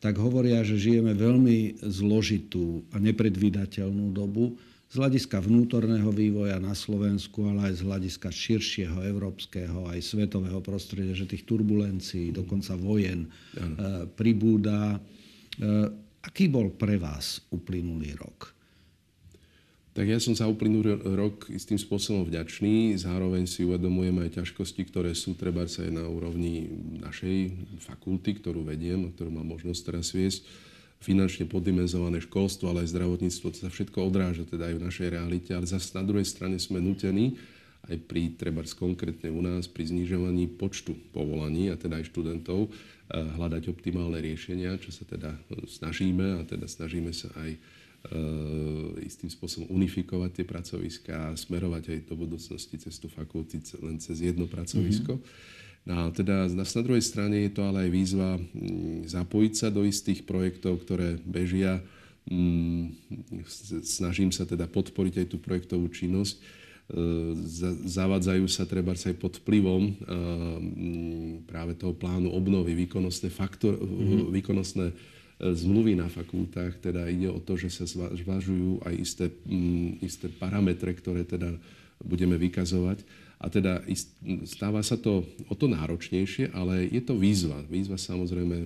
tak 0.00 0.16
hovoria, 0.16 0.64
že 0.64 0.80
žijeme 0.80 1.12
veľmi 1.12 1.84
zložitú 1.84 2.80
a 2.92 3.00
nepredvídateľnú 3.00 4.16
dobu 4.16 4.56
z 4.88 4.94
hľadiska 4.96 5.44
vnútorného 5.44 6.08
vývoja 6.16 6.56
na 6.64 6.72
Slovensku, 6.72 7.44
ale 7.44 7.72
aj 7.72 7.74
z 7.76 7.82
hľadiska 7.84 8.28
širšieho 8.32 9.04
európskeho 9.04 9.92
aj 9.92 10.00
svetového 10.00 10.64
prostredia, 10.64 11.12
že 11.12 11.28
tých 11.28 11.44
turbulencií, 11.44 12.32
dokonca 12.32 12.72
vojen 12.72 13.28
ano. 13.60 14.08
pribúda. 14.16 14.96
Aký 16.24 16.48
bol 16.48 16.72
pre 16.72 16.96
vás 16.96 17.44
uplynulý 17.52 18.16
rok? 18.16 18.56
Tak 19.94 20.10
ja 20.10 20.18
som 20.18 20.34
za 20.34 20.50
uplynulý 20.50 20.98
rok 21.14 21.46
istým 21.54 21.78
spôsobom 21.78 22.26
vďačný. 22.26 22.98
Zároveň 22.98 23.46
si 23.46 23.62
uvedomujem 23.62 24.26
aj 24.26 24.42
ťažkosti, 24.42 24.82
ktoré 24.90 25.14
sú 25.14 25.38
treba 25.38 25.62
aj 25.68 25.86
na 25.86 26.02
úrovni 26.10 26.66
našej 26.98 27.54
fakulty, 27.78 28.42
ktorú 28.42 28.66
vediem, 28.66 29.06
ktorú 29.14 29.30
mám 29.30 29.54
možnosť 29.54 29.80
teraz 29.86 30.10
viesť. 30.10 30.42
Finančne 30.98 31.46
poddimenzované 31.46 32.18
školstvo, 32.24 32.72
ale 32.72 32.82
aj 32.82 32.90
zdravotníctvo, 32.90 33.46
to 33.54 33.58
sa 33.60 33.70
všetko 33.70 34.02
odráža 34.02 34.48
teda 34.48 34.72
aj 34.72 34.74
v 34.80 34.84
našej 34.88 35.08
realite. 35.14 35.50
Ale 35.54 35.68
zase 35.68 35.94
na 35.94 36.02
druhej 36.02 36.26
strane 36.26 36.58
sme 36.58 36.82
nutení 36.82 37.38
aj 37.86 37.96
pri, 38.08 38.34
treba 38.34 38.64
konkrétne 38.64 39.28
u 39.28 39.44
nás, 39.44 39.68
pri 39.68 39.92
znižovaní 39.92 40.48
počtu 40.58 40.96
povolaní 41.12 41.68
a 41.70 41.76
teda 41.76 42.00
aj 42.00 42.08
študentov, 42.10 42.72
hľadať 43.12 43.68
optimálne 43.68 44.16
riešenia, 44.22 44.80
čo 44.80 44.88
sa 44.94 45.04
teda 45.04 45.36
snažíme 45.68 46.40
a 46.40 46.48
teda 46.48 46.64
snažíme 46.64 47.12
sa 47.12 47.28
aj 47.36 47.56
E, 48.04 48.20
istým 49.00 49.32
spôsobom 49.32 49.64
unifikovať 49.72 50.36
tie 50.36 50.44
pracoviská 50.44 51.32
a 51.32 51.36
smerovať 51.40 51.88
aj 51.88 51.98
do 52.04 52.20
budúcnosti 52.20 52.76
cez 52.76 53.00
tú 53.00 53.08
fakulty 53.08 53.64
len 53.80 53.96
cez 53.96 54.20
jedno 54.20 54.44
pracovisko. 54.44 55.16
Mm-hmm. 55.16 55.88
No 55.88 55.92
a 55.96 56.02
teda 56.12 56.52
na, 56.52 56.68
na 56.68 56.82
druhej 56.84 57.00
strane 57.00 57.48
je 57.48 57.56
to 57.56 57.64
ale 57.64 57.88
aj 57.88 57.90
výzva 57.96 58.36
mm, 58.36 59.08
zapojiť 59.08 59.52
sa 59.56 59.72
do 59.72 59.88
istých 59.88 60.28
projektov, 60.28 60.84
ktoré 60.84 61.16
bežia. 61.24 61.80
Mm, 62.28 62.92
snažím 63.80 64.36
sa 64.36 64.44
teda 64.44 64.68
podporiť 64.68 65.24
aj 65.24 65.26
tú 65.32 65.40
projektovú 65.40 65.88
činnosť. 65.88 66.44
E, 66.84 67.00
zavadzajú 67.88 68.44
sa 68.44 68.68
treba 68.68 68.92
aj 68.92 69.16
pod 69.16 69.40
vplyvom 69.40 69.82
mm, 70.04 71.48
práve 71.48 71.72
toho 71.80 71.96
plánu 71.96 72.28
obnovy, 72.28 72.76
výkonnostné, 72.76 73.32
faktor, 73.32 73.80
mm-hmm. 73.80 74.28
výkonnostné 74.28 74.86
zmluvy 75.40 75.98
na 75.98 76.06
fakultách, 76.06 76.78
teda 76.78 77.10
ide 77.10 77.26
o 77.26 77.42
to, 77.42 77.58
že 77.58 77.72
sa 77.72 77.84
zvažujú 77.90 78.86
aj 78.86 78.94
isté, 78.94 79.26
isté 79.98 80.30
parametre, 80.30 80.94
ktoré 80.94 81.26
teda 81.26 81.58
budeme 82.04 82.36
vykazovať. 82.38 83.02
A 83.42 83.52
teda 83.52 83.84
stáva 84.48 84.80
sa 84.80 84.96
to 84.96 85.26
o 85.52 85.54
to 85.58 85.68
náročnejšie, 85.68 86.54
ale 86.56 86.88
je 86.88 87.02
to 87.04 87.12
výzva. 87.12 87.60
Výzva 87.68 88.00
samozrejme 88.00 88.64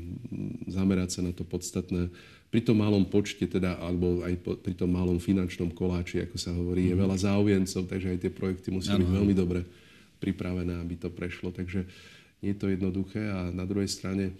zamerať 0.70 1.18
sa 1.18 1.20
na 1.26 1.34
to 1.34 1.42
podstatné. 1.42 2.12
Pri 2.48 2.60
tom 2.62 2.78
malom 2.78 3.02
počte, 3.02 3.48
teda, 3.50 3.74
alebo 3.82 4.22
aj 4.22 4.38
pri 4.62 4.74
tom 4.78 4.94
malom 4.94 5.18
finančnom 5.18 5.74
koláči, 5.74 6.22
ako 6.22 6.36
sa 6.38 6.54
hovorí, 6.54 6.92
je 6.92 6.94
mhm. 6.94 7.02
veľa 7.02 7.16
záujemcov, 7.18 7.82
takže 7.90 8.08
aj 8.14 8.18
tie 8.22 8.32
projekty 8.32 8.68
musí 8.70 8.94
byť 8.94 9.08
veľmi 9.08 9.34
dobre 9.34 9.66
pripravené, 10.22 10.78
aby 10.78 10.94
to 10.94 11.10
prešlo. 11.10 11.50
Takže 11.50 11.82
nie 12.44 12.54
je 12.54 12.58
to 12.58 12.70
jednoduché. 12.70 13.24
A 13.34 13.50
na 13.50 13.66
druhej 13.66 13.90
strane 13.90 14.36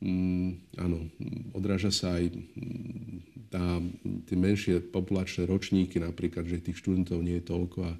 Mm, 0.00 0.56
áno, 0.80 1.12
odráža 1.52 1.92
sa 1.92 2.16
aj 2.16 2.32
mm, 2.32 3.52
tá, 3.52 3.84
tie 4.24 4.36
menšie 4.36 4.80
populačné 4.80 5.44
ročníky, 5.44 6.00
napríklad, 6.00 6.48
že 6.48 6.64
tých 6.64 6.80
študentov 6.80 7.20
nie 7.20 7.36
je 7.36 7.44
toľko 7.44 7.78
a 7.84 7.92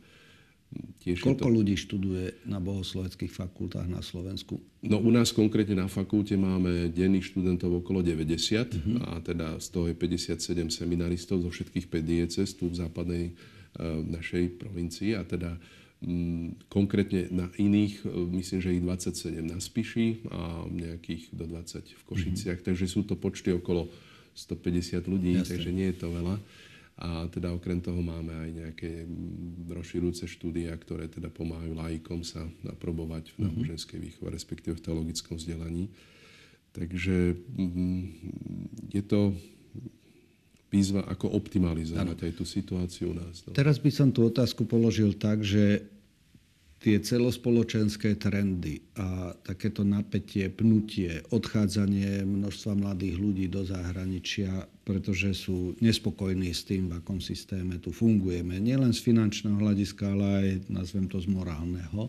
tiež 1.03 1.25
Koľko 1.27 1.50
to... 1.50 1.55
ľudí 1.55 1.75
študuje 1.75 2.47
na 2.47 2.62
bohosloveckých 2.62 3.33
fakultách 3.35 3.91
na 3.91 4.00
Slovensku? 4.00 4.62
No 4.87 5.03
u 5.03 5.11
nás 5.11 5.35
konkrétne 5.35 5.75
na 5.75 5.89
fakulte 5.91 6.39
máme 6.39 6.89
denných 6.95 7.35
študentov 7.35 7.83
okolo 7.83 8.00
90 8.07 8.31
uh-huh. 8.31 8.71
Mhm. 8.71 8.97
a 9.03 9.11
teda 9.21 9.47
z 9.59 9.67
toho 9.71 9.87
je 9.91 9.97
57 9.99 10.71
seminaristov 10.71 11.43
zo 11.43 11.50
všetkých 11.50 11.87
5 11.91 12.00
diecez 12.07 12.49
tu 12.55 12.71
v 12.71 12.79
západnej 12.79 13.25
uh, 13.35 14.00
našej 14.07 14.62
provincii 14.62 15.19
a 15.19 15.27
teda 15.27 15.59
Mm, 16.00 16.57
konkrétne 16.73 17.29
na 17.29 17.53
iných, 17.61 18.09
e, 18.09 18.25
myslím, 18.41 18.59
že 18.65 18.73
ich 18.73 18.81
27 18.81 19.45
na 19.45 19.61
Spiši 19.61 20.33
a 20.33 20.65
nejakých 20.65 21.29
do 21.37 21.45
20 21.45 21.93
v 21.93 22.03
Košiciach. 22.09 22.65
Mm-hmm. 22.65 22.69
Takže 22.73 22.87
sú 22.89 23.05
to 23.05 23.21
počty 23.21 23.53
okolo 23.53 23.85
150 24.33 25.05
ľudí, 25.05 25.37
Jasne. 25.37 25.49
takže 25.53 25.71
nie 25.77 25.93
je 25.93 25.97
to 26.00 26.09
veľa. 26.09 26.41
A 27.00 27.25
teda 27.33 27.49
okrem 27.57 27.80
toho 27.80 28.04
máme 28.04 28.28
aj 28.28 28.50
nejaké 28.52 29.09
mm, 29.09 29.73
rozširujúce 29.73 30.28
štúdia, 30.28 30.76
ktoré 30.76 31.09
teda 31.09 31.33
pomáhajú 31.33 31.73
laikom 31.73 32.21
sa 32.21 32.45
aprobovať 32.69 33.33
v 33.35 33.37
mhm. 33.37 33.45
náboženskej 33.49 33.99
výchove, 33.99 34.28
respektíve 34.28 34.76
v 34.76 34.85
teologickom 34.85 35.40
vzdelaní. 35.40 35.88
Takže 36.76 37.40
mm, 37.57 38.02
je 38.92 39.02
to 39.02 39.33
výzva, 40.71 41.02
ako 41.09 41.35
optimalizovať 41.35 42.21
ano. 42.21 42.26
aj 42.30 42.33
tú 42.37 42.45
situáciu 42.47 43.11
u 43.11 43.16
nás. 43.19 43.42
No. 43.42 43.57
Teraz 43.57 43.83
by 43.83 43.90
som 43.90 44.09
tú 44.14 44.28
otázku 44.30 44.69
položil 44.69 45.19
tak, 45.19 45.42
že 45.42 45.83
tie 46.81 46.97
celospoločenské 46.97 48.17
trendy 48.17 48.81
a 48.97 49.37
takéto 49.45 49.85
napätie, 49.85 50.49
pnutie, 50.49 51.21
odchádzanie 51.29 52.25
množstva 52.25 52.73
mladých 52.73 53.21
ľudí 53.21 53.47
do 53.53 53.69
zahraničia, 53.69 54.65
pretože 54.89 55.37
sú 55.37 55.77
nespokojní 55.85 56.57
s 56.57 56.65
tým, 56.65 56.89
v 56.89 56.97
akom 57.05 57.21
systéme 57.21 57.77
tu 57.77 57.93
fungujeme. 57.93 58.57
Nielen 58.57 58.97
z 58.97 59.05
finančného 59.05 59.61
hľadiska, 59.61 60.09
ale 60.09 60.25
aj, 60.25 60.49
nazvem 60.73 61.05
to, 61.05 61.21
z 61.21 61.29
morálneho. 61.29 62.09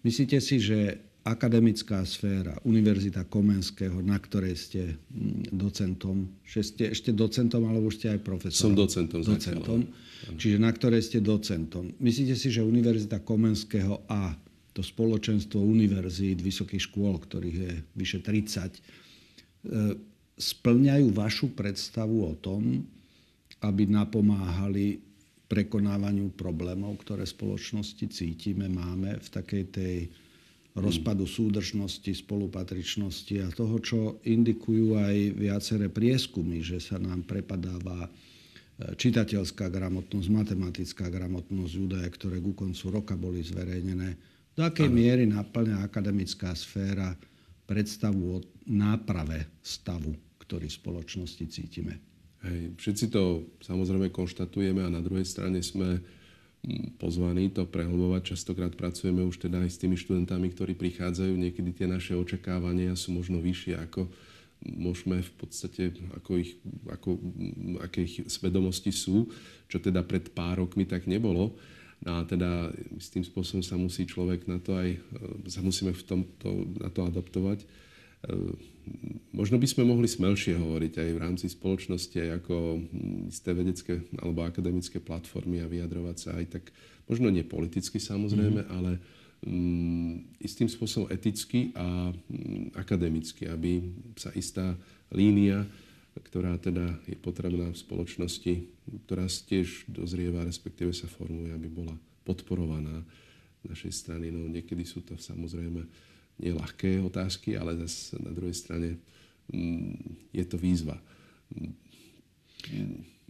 Myslíte 0.00 0.40
si, 0.40 0.64
že 0.64 0.96
akademická 1.20 2.00
sféra, 2.08 2.56
Univerzita 2.64 3.28
Komenského, 3.28 4.00
na 4.00 4.16
ktorej 4.16 4.56
ste 4.56 4.82
mm, 4.96 5.52
docentom, 5.52 6.32
že 6.42 6.64
ste 6.64 6.84
ešte 6.96 7.12
docentom, 7.12 7.68
alebo 7.68 7.92
ste 7.92 8.12
aj 8.16 8.20
profesorom? 8.24 8.72
Som 8.72 8.74
docentom. 8.74 9.20
docentom 9.20 9.80
čiže 10.36 10.60
na 10.60 10.70
ktorej 10.72 11.04
ste 11.04 11.18
docentom. 11.24 11.96
Myslíte 11.96 12.36
si, 12.36 12.52
že 12.52 12.64
Univerzita 12.64 13.24
Komenského 13.24 14.04
a 14.08 14.36
to 14.70 14.84
spoločenstvo 14.84 15.58
univerzít, 15.58 16.44
vysokých 16.44 16.88
škôl, 16.90 17.18
ktorých 17.18 17.56
je 17.58 17.72
vyše 17.96 18.18
30, 18.22 18.78
e, 18.78 18.80
splňajú 20.38 21.06
vašu 21.10 21.52
predstavu 21.56 22.22
o 22.22 22.34
tom, 22.38 22.86
aby 23.60 23.84
napomáhali 23.90 25.02
prekonávaniu 25.50 26.30
problémov, 26.38 27.02
ktoré 27.02 27.26
spoločnosti 27.26 28.06
cítime, 28.06 28.70
máme 28.70 29.18
v 29.18 29.28
takej 29.28 29.64
tej 29.74 29.96
rozpadu 30.78 31.26
súdržnosti, 31.26 32.14
spolupatričnosti 32.14 33.34
a 33.42 33.48
toho, 33.50 33.76
čo 33.82 33.98
indikujú 34.22 34.94
aj 34.94 35.16
viaceré 35.34 35.90
prieskumy, 35.90 36.62
že 36.62 36.78
sa 36.78 37.02
nám 37.02 37.26
prepadáva 37.26 38.06
e, 38.06 38.10
čitateľská 38.94 39.66
gramotnosť, 39.66 40.28
matematická 40.30 41.10
gramotnosť, 41.10 41.72
údaje, 41.74 42.08
ktoré 42.14 42.38
ku 42.38 42.54
koncu 42.54 42.84
roka 42.94 43.18
boli 43.18 43.42
zverejnené. 43.42 44.14
Do 44.54 44.62
akej 44.62 44.86
ano. 44.86 44.94
miery 44.94 45.24
naplňa 45.26 45.82
akademická 45.82 46.54
sféra 46.54 47.18
predstavu 47.66 48.38
o 48.38 48.42
náprave 48.70 49.50
stavu, 49.62 50.14
ktorý 50.42 50.70
v 50.70 50.78
spoločnosti 50.78 51.44
cítime? 51.50 51.98
Hej, 52.46 52.78
všetci 52.78 53.04
to 53.10 53.52
samozrejme 53.60 54.14
konštatujeme 54.14 54.86
a 54.86 54.90
na 54.90 55.02
druhej 55.02 55.26
strane 55.26 55.60
sme 55.60 56.00
pozvaní 57.00 57.48
to 57.48 57.64
prehlbovať. 57.64 58.36
Častokrát 58.36 58.72
pracujeme 58.76 59.24
už 59.24 59.40
teda 59.40 59.64
aj 59.64 59.70
s 59.72 59.80
tými 59.80 59.96
študentami, 59.96 60.52
ktorí 60.52 60.76
prichádzajú. 60.76 61.32
Niekedy 61.32 61.72
tie 61.72 61.86
naše 61.88 62.12
očakávania 62.12 62.92
sú 62.96 63.16
možno 63.16 63.40
vyššie, 63.40 63.80
ako 63.80 64.08
môžeme 64.60 65.24
v 65.24 65.32
podstate, 65.40 65.82
ako 66.12 66.30
ich, 66.36 66.60
ako, 66.84 67.16
aké 67.80 68.04
ich 68.04 68.28
svedomosti 68.28 68.92
sú, 68.92 69.32
čo 69.72 69.80
teda 69.80 70.04
pred 70.04 70.28
pár 70.36 70.60
rokmi 70.60 70.84
tak 70.84 71.08
nebolo. 71.08 71.56
No 72.00 72.20
a 72.20 72.24
teda 72.24 72.72
s 72.96 73.12
tým 73.12 73.24
spôsobom 73.24 73.64
sa 73.64 73.76
musí 73.76 74.08
človek 74.08 74.48
na 74.48 74.60
to 74.60 74.76
aj, 74.76 75.00
sa 75.48 75.60
musíme 75.60 75.92
v 75.92 76.04
tomto, 76.04 76.48
na 76.80 76.88
to 76.92 77.04
adaptovať. 77.08 77.64
Možno 79.32 79.56
by 79.56 79.66
sme 79.68 79.88
mohli 79.88 80.04
smelšie 80.04 80.58
hovoriť 80.58 80.94
aj 81.00 81.10
v 81.14 81.22
rámci 81.22 81.46
spoločnosti, 81.48 82.16
aj 82.20 82.30
ako 82.44 82.56
hm, 82.76 83.32
isté 83.32 83.50
vedecké 83.56 83.94
alebo 84.20 84.44
akademické 84.44 84.98
platformy 85.00 85.64
a 85.64 85.70
vyjadrovať 85.70 86.16
sa 86.16 86.30
aj 86.36 86.44
tak, 86.58 86.64
možno 87.08 87.32
nie 87.32 87.46
politicky 87.46 87.96
samozrejme, 87.96 88.66
mm-hmm. 88.66 88.76
ale 88.76 89.00
um, 89.46 90.20
istým 90.42 90.68
spôsobom 90.68 91.08
eticky 91.08 91.72
a 91.72 92.12
um, 92.12 92.68
akademicky, 92.76 93.48
aby 93.48 93.88
sa 94.20 94.34
istá 94.36 94.76
línia, 95.14 95.64
ktorá 96.20 96.58
teda 96.60 97.00
je 97.06 97.16
potrebná 97.16 97.70
v 97.72 97.80
spoločnosti, 97.80 98.54
ktorá 99.06 99.30
tiež 99.30 99.86
dozrieva, 99.86 100.44
respektíve 100.44 100.90
sa 100.90 101.06
formuje, 101.06 101.54
aby 101.54 101.70
bola 101.70 101.94
podporovaná 102.26 103.00
z 103.62 103.64
našej 103.70 103.92
strany. 103.94 104.28
No 104.28 104.50
niekedy 104.50 104.82
sú 104.84 105.00
to 105.06 105.16
samozrejme 105.16 105.86
nie 106.40 106.56
ľahké 106.56 107.04
otázky, 107.04 107.54
ale 107.60 107.76
zase 107.84 108.16
na 108.16 108.32
druhej 108.32 108.56
strane 108.56 108.96
mm, 109.52 110.32
je 110.32 110.44
to 110.48 110.56
výzva. 110.56 110.96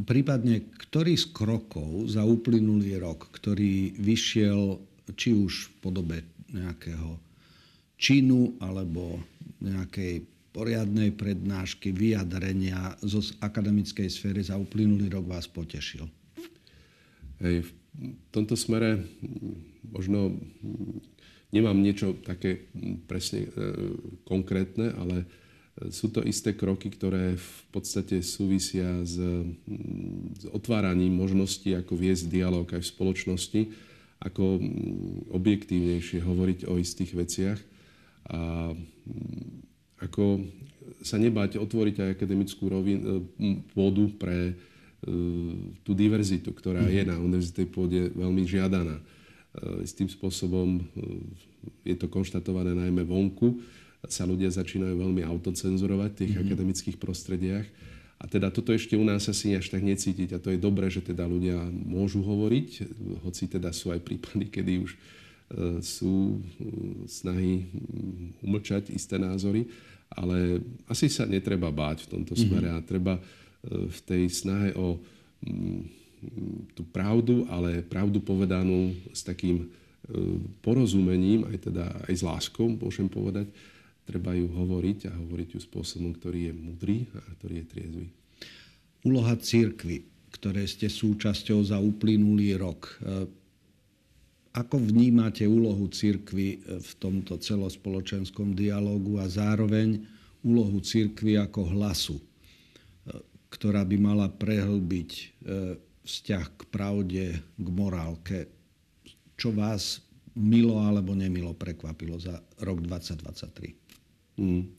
Prípadne, 0.01 0.71
ktorý 0.89 1.19
z 1.19 1.27
krokov 1.35 2.09
za 2.09 2.25
uplynulý 2.25 2.97
rok, 3.03 3.29
ktorý 3.35 3.99
vyšiel 3.99 4.81
či 5.19 5.35
už 5.35 5.53
v 5.69 5.73
podobe 5.83 6.19
nejakého 6.51 7.19
činu 8.01 8.57
alebo 8.63 9.21
nejakej 9.61 10.25
poriadnej 10.51 11.15
prednášky, 11.15 11.95
vyjadrenia 11.95 12.99
zo 13.07 13.23
akademickej 13.39 14.09
sféry 14.11 14.43
za 14.43 14.59
uplynulý 14.59 15.13
rok 15.13 15.31
vás 15.31 15.47
potešil? 15.47 16.09
Hej, 17.39 17.71
v 17.71 17.71
tomto 18.35 18.59
smere 18.59 19.05
možno 19.87 20.35
Nemám 21.51 21.79
niečo 21.83 22.15
také 22.23 22.71
presne 23.11 23.47
e, 23.47 23.49
konkrétne, 24.23 24.95
ale 24.95 25.27
sú 25.89 26.13
to 26.13 26.21
isté 26.21 26.53
kroky, 26.53 26.93
ktoré 26.93 27.41
v 27.41 27.61
podstate 27.73 28.21
súvisia 28.21 29.01
s, 29.01 29.17
s 30.37 30.45
otváraním 30.53 31.17
možností, 31.17 31.73
ako 31.73 31.97
viesť 31.97 32.29
dialog 32.29 32.69
aj 32.69 32.85
v 32.85 32.93
spoločnosti, 32.93 33.61
ako 34.21 34.61
objektívnejšie 35.33 36.21
hovoriť 36.21 36.69
o 36.69 36.77
istých 36.77 37.17
veciach 37.17 37.59
a 38.29 38.71
ako 40.05 40.45
sa 41.01 41.17
nebáť 41.17 41.57
otvoriť 41.57 41.97
aj 42.05 42.09
akademickú 42.13 42.69
rovin, 42.69 43.01
e, 43.01 43.09
pôdu 43.73 44.13
pre 44.21 44.53
e, 44.53 44.55
tú 45.81 45.97
diverzitu, 45.97 46.53
ktorá 46.53 46.85
je 46.93 47.09
na 47.09 47.17
univerzitej 47.17 47.67
pôde 47.73 48.13
veľmi 48.13 48.45
žiadaná 48.45 49.01
tým 49.83 50.07
spôsobom 50.07 50.79
je 51.83 51.97
to 51.99 52.07
konštatované 52.07 52.71
najmä 52.75 53.03
vonku, 53.03 53.59
sa 54.09 54.25
ľudia 54.25 54.49
začínajú 54.49 54.97
veľmi 54.97 55.21
autocenzurovať 55.27 56.11
v 56.13 56.19
tých 56.19 56.33
mm-hmm. 56.33 56.47
akademických 56.49 56.97
prostrediach. 56.97 57.67
A 58.21 58.29
teda 58.29 58.53
toto 58.53 58.73
ešte 58.73 58.97
u 58.97 59.05
nás 59.05 59.25
asi 59.29 59.57
až 59.57 59.73
tak 59.73 59.81
necítiť. 59.81 60.37
A 60.37 60.39
to 60.41 60.53
je 60.53 60.61
dobré, 60.61 60.93
že 60.93 61.01
teda 61.01 61.25
ľudia 61.25 61.57
môžu 61.73 62.21
hovoriť, 62.21 62.69
hoci 63.25 63.49
teda 63.49 63.73
sú 63.73 63.93
aj 63.93 64.01
prípady, 64.05 64.49
kedy 64.53 64.73
už 64.85 64.93
sú 65.81 66.41
snahy 67.09 67.69
umlčať 68.45 68.93
isté 68.93 69.17
názory. 69.17 69.69
Ale 70.13 70.61
asi 70.91 71.09
sa 71.09 71.25
netreba 71.25 71.73
báť 71.73 72.07
v 72.07 72.11
tomto 72.19 72.35
smere 72.37 72.73
a 72.73 72.85
treba 72.85 73.17
v 73.65 73.99
tej 74.05 74.29
snahe 74.33 74.77
o 74.77 75.01
tú 76.77 76.83
pravdu, 76.85 77.49
ale 77.49 77.81
pravdu 77.81 78.21
povedanú 78.21 78.93
s 79.13 79.25
takým 79.25 79.65
e, 79.65 79.67
porozumením, 80.61 81.49
aj 81.49 81.73
teda 81.73 81.87
aj 82.09 82.15
s 82.15 82.23
láskou, 82.23 82.69
môžem 82.69 83.09
povedať, 83.09 83.49
treba 84.05 84.37
ju 84.37 84.49
hovoriť 84.51 85.09
a 85.09 85.13
hovoriť 85.17 85.49
ju 85.57 85.61
spôsobom, 85.61 86.13
ktorý 86.17 86.51
je 86.51 86.55
mudrý 86.55 86.99
a 87.17 87.23
ktorý 87.41 87.55
je 87.65 87.67
triezvy. 87.67 88.07
Úloha 89.09 89.35
církvy, 89.39 90.05
ktoré 90.35 90.69
ste 90.69 90.93
súčasťou 90.93 91.65
za 91.65 91.81
uplynulý 91.81 92.61
rok. 92.61 93.01
E, 93.01 93.29
ako 94.51 94.77
vnímate 94.83 95.47
úlohu 95.49 95.89
církvy 95.89 96.49
e, 96.49 96.59
v 96.85 96.93
tomto 97.01 97.41
celospoločenskom 97.41 98.53
dialogu 98.53 99.17
a 99.17 99.27
zároveň 99.31 100.05
úlohu 100.45 100.81
církvy 100.81 101.37
ako 101.37 101.69
hlasu, 101.77 102.17
ktorá 103.53 103.85
by 103.85 103.97
mala 104.01 104.31
prehlbiť 104.33 105.43
vzťah 106.05 106.45
k 106.57 106.63
pravde, 106.73 107.25
k 107.41 107.69
morálke. 107.69 108.49
Čo 109.37 109.53
vás 109.53 110.05
milo 110.37 110.81
alebo 110.81 111.13
nemilo 111.13 111.53
prekvapilo 111.57 112.17
za 112.21 112.41
rok 112.61 112.81
2023? 112.85 114.41
Hmm. 114.41 114.73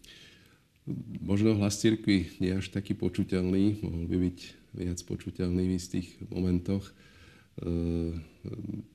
Možno 1.22 1.54
hlas 1.62 1.78
cirkvi 1.78 2.34
nie 2.42 2.50
je 2.52 2.58
až 2.58 2.68
taký 2.74 2.98
počuteľný, 2.98 3.86
mohol 3.86 4.06
by 4.10 4.18
byť 4.18 4.40
viac 4.74 5.00
počuteľný 5.06 5.64
v 5.70 5.78
istých 5.78 6.08
momentoch. 6.34 6.82
E, 6.90 6.94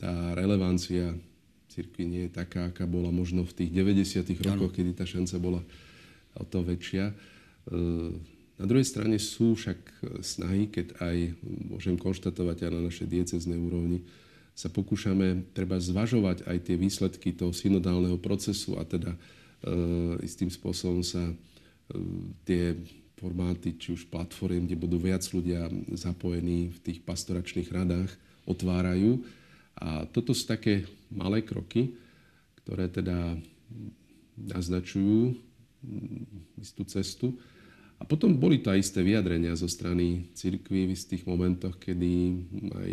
tá 0.00 0.34
relevancia 0.34 1.14
cirkvi 1.70 2.04
nie 2.08 2.22
je 2.26 2.34
taká, 2.34 2.72
aká 2.72 2.88
bola 2.88 3.12
možno 3.14 3.46
v 3.46 3.52
tých 3.62 3.70
90. 3.70 4.26
rokoch, 4.42 4.72
kedy 4.74 4.96
tá 4.96 5.06
šanca 5.06 5.36
bola 5.38 5.62
o 6.34 6.44
to 6.44 6.64
väčšia. 6.64 7.12
E, 8.56 8.60
na 8.60 8.64
druhej 8.64 8.88
strane 8.88 9.20
sú 9.20 9.52
však 9.52 9.78
snahy, 10.24 10.72
keď 10.72 10.96
aj 11.00 11.16
môžem 11.68 11.96
konštatovať 12.00 12.66
aj 12.66 12.70
na 12.72 12.80
našej 12.88 13.06
dieceznej 13.08 13.60
úrovni, 13.60 14.00
sa 14.56 14.72
pokúšame 14.72 15.52
treba 15.52 15.76
zvažovať 15.76 16.48
aj 16.48 16.58
tie 16.64 16.76
výsledky 16.80 17.36
toho 17.36 17.52
synodálneho 17.52 18.16
procesu 18.16 18.80
a 18.80 18.88
teda 18.88 19.12
e, 19.12 19.18
istým 20.24 20.48
spôsobom 20.48 21.04
sa 21.04 21.20
e, 21.28 21.34
tie 22.48 22.72
formáty, 23.20 23.76
či 23.76 23.92
už 23.92 24.08
platform, 24.08 24.64
kde 24.64 24.76
budú 24.76 24.96
viac 24.96 25.24
ľudia 25.28 25.68
zapojení 25.92 26.72
v 26.72 26.78
tých 26.80 26.98
pastoračných 27.04 27.68
radách, 27.68 28.12
otvárajú. 28.48 29.24
A 29.76 30.08
toto 30.08 30.32
sú 30.32 30.48
také 30.48 30.88
malé 31.12 31.44
kroky, 31.44 31.96
ktoré 32.64 32.88
teda 32.88 33.36
naznačujú 34.36 35.36
istú 36.60 36.82
cestu. 36.88 37.36
A 37.96 38.04
potom 38.04 38.36
boli 38.36 38.60
aj 38.60 38.76
isté 38.76 39.00
vyjadrenia 39.00 39.56
zo 39.56 39.64
strany 39.64 40.28
cirkvy 40.36 40.84
v 40.84 40.94
istých 40.94 41.24
momentoch, 41.24 41.80
kedy 41.80 42.12
aj 42.76 42.92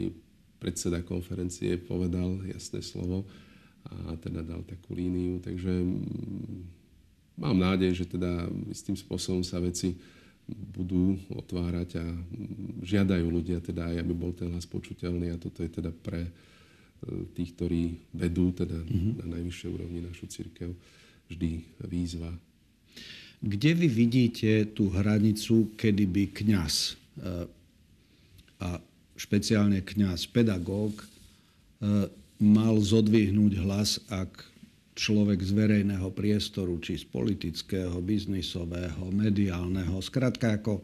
predseda 0.63 1.03
konferencie 1.03 1.75
povedal 1.75 2.39
jasné 2.47 2.79
slovo 2.79 3.27
a 3.83 4.15
teda 4.15 4.39
dal 4.47 4.63
takú 4.63 4.95
líniu. 4.95 5.43
Takže 5.43 5.73
mm, 5.75 6.59
mám 7.35 7.57
nádej, 7.59 8.03
že 8.03 8.05
teda 8.15 8.47
istým 8.71 8.95
spôsobom 8.95 9.43
sa 9.43 9.59
veci 9.59 9.99
budú 10.47 11.19
otvárať 11.35 11.99
a 11.99 12.05
mm, 12.07 12.87
žiadajú 12.87 13.27
ľudia 13.27 13.59
teda 13.59 13.91
aj, 13.91 14.07
aby 14.07 14.13
bol 14.15 14.31
ten 14.31 14.55
hlas 14.55 14.63
počuteľný 14.63 15.35
a 15.35 15.41
toto 15.41 15.67
je 15.67 15.71
teda 15.83 15.91
pre 15.91 16.23
e, 16.23 16.31
tých, 17.35 17.59
ktorí 17.59 17.83
vedú 18.15 18.55
teda 18.55 18.79
mm-hmm. 18.79 19.19
na 19.19 19.25
najvyššej 19.35 19.67
úrovni 19.67 19.99
našu 19.99 20.31
církev 20.31 20.71
vždy 21.27 21.83
výzva 21.91 22.31
kde 23.43 23.71
vy 23.75 23.87
vidíte 23.91 24.71
tú 24.71 24.87
hranicu, 24.87 25.75
kedy 25.75 26.07
by 26.07 26.23
kňaz 26.31 26.75
e, 26.79 26.91
a 28.63 28.79
špeciálne 29.19 29.83
kňaz, 29.83 30.31
pedagóg, 30.31 30.95
e, 30.95 31.05
mal 32.39 32.79
zodvihnúť 32.79 33.53
hlas, 33.59 33.99
ak 34.07 34.47
človek 34.95 35.43
z 35.43 35.51
verejného 35.51 36.07
priestoru, 36.15 36.79
či 36.79 37.03
z 37.03 37.05
politického, 37.11 37.99
biznisového, 37.99 39.11
mediálneho, 39.11 39.99
skrátka 39.99 40.63
ako 40.63 40.79
e, 40.79 40.83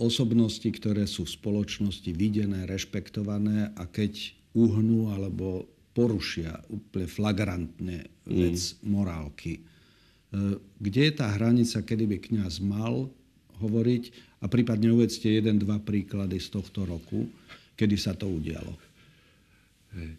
osobnosti, 0.00 0.64
ktoré 0.72 1.04
sú 1.04 1.28
v 1.28 1.36
spoločnosti 1.36 2.10
videné, 2.16 2.64
rešpektované 2.64 3.76
a 3.76 3.84
keď 3.84 4.32
uhnú 4.56 5.12
alebo 5.12 5.68
porušia 5.92 6.64
úplne 6.72 7.04
flagrantne 7.04 8.08
vec 8.24 8.56
mm. 8.56 8.88
morálky, 8.88 9.60
kde 10.80 11.00
je 11.08 11.12
tá 11.12 11.28
hranica, 11.28 11.84
kedy 11.84 12.04
by 12.08 12.16
kňaz 12.18 12.64
mal 12.64 13.12
hovoriť 13.60 14.02
a 14.40 14.48
prípadne 14.48 14.90
uvedzte 14.90 15.28
jeden, 15.28 15.60
dva 15.60 15.78
príklady 15.78 16.40
z 16.40 16.48
tohto 16.50 16.88
roku, 16.88 17.28
kedy 17.76 17.96
sa 18.00 18.16
to 18.16 18.26
udialo. 18.26 18.72
Hej. 19.92 20.16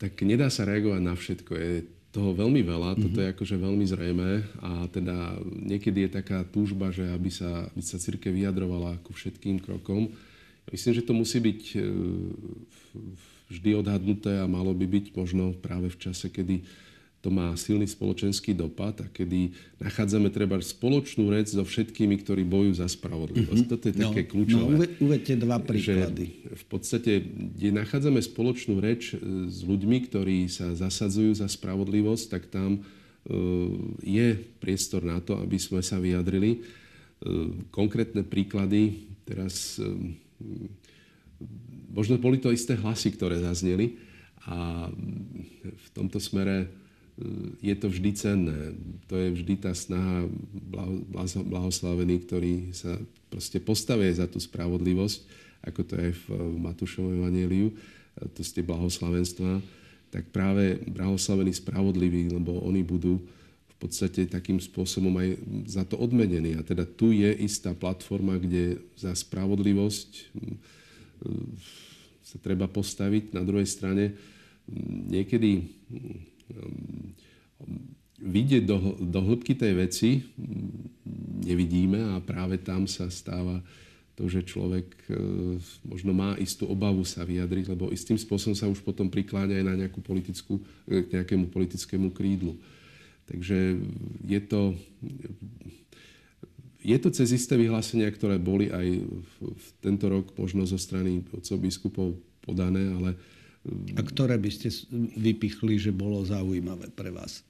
Tak 0.00 0.12
nedá 0.26 0.48
sa 0.50 0.66
reagovať 0.66 1.02
na 1.04 1.14
všetko. 1.14 1.52
Je 1.54 1.86
toho 2.14 2.30
veľmi 2.30 2.62
veľa, 2.62 2.94
toto 2.94 3.18
je 3.18 3.32
akože 3.34 3.56
veľmi 3.58 3.86
zrejme 3.90 4.30
a 4.62 4.86
teda 4.86 5.34
niekedy 5.42 6.06
je 6.06 6.10
taká 6.22 6.46
túžba, 6.46 6.94
že 6.94 7.10
aby 7.10 7.26
sa, 7.26 7.66
aby 7.74 7.82
sa 7.82 7.98
církev 7.98 8.30
vyjadrovala 8.30 9.02
ku 9.02 9.10
všetkým 9.10 9.58
krokom. 9.58 10.14
Myslím, 10.70 10.92
že 10.94 11.02
to 11.02 11.10
musí 11.10 11.42
byť 11.42 11.62
e, 11.74 11.78
vždy 13.50 13.70
odhadnuté 13.74 14.38
a 14.38 14.46
malo 14.46 14.70
by 14.70 14.86
byť 14.86 15.06
možno 15.10 15.58
práve 15.58 15.90
v 15.90 15.98
čase, 15.98 16.30
kedy 16.30 16.62
to 17.24 17.32
má 17.32 17.56
silný 17.56 17.88
spoločenský 17.88 18.52
dopad 18.52 19.00
a 19.00 19.08
kedy 19.08 19.56
nachádzame 19.80 20.28
treba 20.28 20.60
spoločnú 20.60 21.32
reč 21.32 21.56
so 21.56 21.64
všetkými, 21.64 22.20
ktorí 22.20 22.44
bojujú 22.44 22.84
za 22.84 22.88
spravodlivosť. 22.92 23.64
Mm-hmm. 23.64 23.72
Toto 23.72 23.84
je 23.88 23.94
také 23.96 24.22
no, 24.22 24.28
kľúčové. 24.28 24.72
No, 24.76 24.84
uvedte 25.08 25.34
dva 25.40 25.56
príklady. 25.56 26.44
V 26.44 26.64
podstate, 26.68 27.24
kde 27.24 27.72
nachádzame 27.72 28.20
spoločnú 28.20 28.76
reč 28.76 29.16
e, 29.16 29.48
s 29.48 29.64
ľuďmi, 29.64 29.98
ktorí 30.04 30.52
sa 30.52 30.76
zasadzujú 30.76 31.40
za 31.40 31.48
spravodlivosť, 31.48 32.24
tak 32.28 32.52
tam 32.52 32.84
je 34.04 34.36
priestor 34.60 35.00
na 35.00 35.16
to, 35.16 35.40
aby 35.40 35.56
sme 35.56 35.80
sa 35.80 35.96
vyjadrili. 35.96 36.60
Konkrétne 37.72 38.20
príklady, 38.20 39.08
teraz 39.24 39.80
možno 41.88 42.20
boli 42.20 42.36
to 42.36 42.52
isté 42.52 42.76
hlasy, 42.76 43.16
ktoré 43.16 43.40
zazneli 43.40 43.96
a 44.44 44.92
v 45.64 45.88
tomto 45.96 46.20
smere 46.20 46.68
je 47.62 47.74
to 47.78 47.86
vždy 47.86 48.10
cenné. 48.18 48.74
To 49.06 49.14
je 49.14 49.28
vždy 49.38 49.54
tá 49.62 49.70
snaha 49.70 50.26
blahoslavení, 51.46 52.18
ktorí 52.26 52.74
sa 52.74 52.98
proste 53.30 53.62
postavia 53.62 54.10
za 54.10 54.26
tú 54.26 54.42
spravodlivosť, 54.42 55.18
ako 55.62 55.80
to 55.86 55.94
je 55.94 56.10
v 56.10 56.24
Matúšovom 56.58 57.22
evaníliu, 57.22 57.70
to 58.34 58.42
ste 58.42 58.66
blahoslavenstva, 58.66 59.62
tak 60.10 60.30
práve 60.30 60.78
blahoslavení 60.86 61.50
spravodliví, 61.54 62.30
lebo 62.30 62.62
oni 62.62 62.86
budú 62.86 63.18
v 63.74 63.76
podstate 63.82 64.30
takým 64.30 64.62
spôsobom 64.62 65.10
aj 65.18 65.28
za 65.66 65.82
to 65.82 65.98
odmenení. 65.98 66.54
A 66.54 66.62
teda 66.62 66.86
tu 66.86 67.10
je 67.10 67.30
istá 67.42 67.74
platforma, 67.74 68.38
kde 68.38 68.78
za 68.94 69.10
spravodlivosť 69.14 70.10
sa 72.22 72.36
treba 72.38 72.70
postaviť. 72.70 73.34
Na 73.34 73.42
druhej 73.42 73.66
strane 73.66 74.14
niekedy 75.10 75.74
vidieť 78.20 78.62
do, 78.64 78.96
do 79.00 79.20
hĺbky 79.20 79.52
tej 79.58 79.72
veci 79.76 80.10
nevidíme 81.44 82.16
a 82.16 82.24
práve 82.24 82.56
tam 82.56 82.88
sa 82.88 83.12
stáva 83.12 83.60
to, 84.14 84.30
že 84.30 84.46
človek 84.46 84.86
e, 85.10 85.18
možno 85.82 86.14
má 86.14 86.38
istú 86.38 86.70
obavu 86.70 87.02
sa 87.02 87.26
vyjadriť, 87.26 87.74
lebo 87.74 87.90
istým 87.90 88.14
spôsobom 88.14 88.54
sa 88.54 88.70
už 88.70 88.78
potom 88.80 89.10
prikláňa 89.10 89.58
aj 89.58 89.66
na 89.66 89.74
nejakú 89.74 89.98
politickú, 89.98 90.62
e, 90.86 91.02
k 91.02 91.18
nejakému 91.18 91.50
politickému 91.50 92.14
krídlu. 92.14 92.54
Takže 93.26 93.82
je 94.22 94.40
to, 94.46 94.78
je 96.78 96.94
to 97.00 97.08
cez 97.10 97.34
isté 97.34 97.58
vyhlásenia, 97.58 98.06
ktoré 98.14 98.38
boli 98.38 98.70
aj 98.70 98.86
v 99.42 99.66
tento 99.82 100.06
rok 100.06 100.30
možno 100.38 100.62
zo 100.62 100.78
strany 100.78 101.24
otcov 101.34 101.58
biskupov 101.58 102.08
podané, 102.44 102.94
ale 102.94 103.18
a 103.96 104.00
ktoré 104.04 104.36
by 104.36 104.50
ste 104.52 104.68
vypichli, 105.16 105.80
že 105.80 105.88
bolo 105.88 106.20
zaujímavé 106.24 106.92
pre 106.92 107.08
vás? 107.08 107.40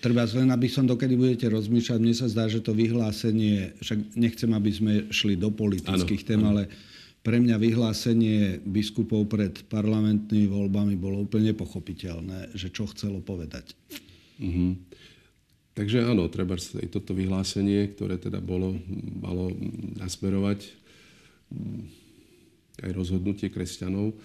Treba 0.00 0.24
len, 0.32 0.48
aby 0.48 0.64
som 0.64 0.88
dokedy 0.88 1.12
budete 1.12 1.46
rozmýšľať, 1.52 1.98
mne 2.00 2.16
sa 2.16 2.26
zdá, 2.26 2.48
že 2.48 2.64
to 2.64 2.72
vyhlásenie, 2.72 3.76
však 3.84 4.16
nechcem, 4.16 4.50
aby 4.56 4.70
sme 4.72 4.92
šli 5.12 5.36
do 5.36 5.52
politických 5.52 6.24
tém, 6.24 6.40
ale 6.40 6.72
pre 7.20 7.36
mňa 7.36 7.60
vyhlásenie 7.60 8.64
biskupov 8.64 9.28
pred 9.28 9.60
parlamentnými 9.68 10.48
voľbami 10.48 10.96
bolo 10.96 11.28
úplne 11.28 11.52
pochopiteľné, 11.52 12.56
že 12.56 12.72
čo 12.72 12.88
chcelo 12.88 13.20
povedať. 13.20 13.76
Mm-hmm. 14.40 14.70
Takže 15.76 16.08
áno, 16.08 16.32
treba 16.32 16.56
aj 16.56 16.88
toto 16.88 17.12
vyhlásenie, 17.12 17.92
ktoré 17.92 18.16
teda 18.16 18.40
bolo, 18.40 18.80
malo 19.20 19.52
nasmerovať 20.00 20.80
aj 22.82 22.92
rozhodnutie 22.92 23.52
kresťanov. 23.52 24.16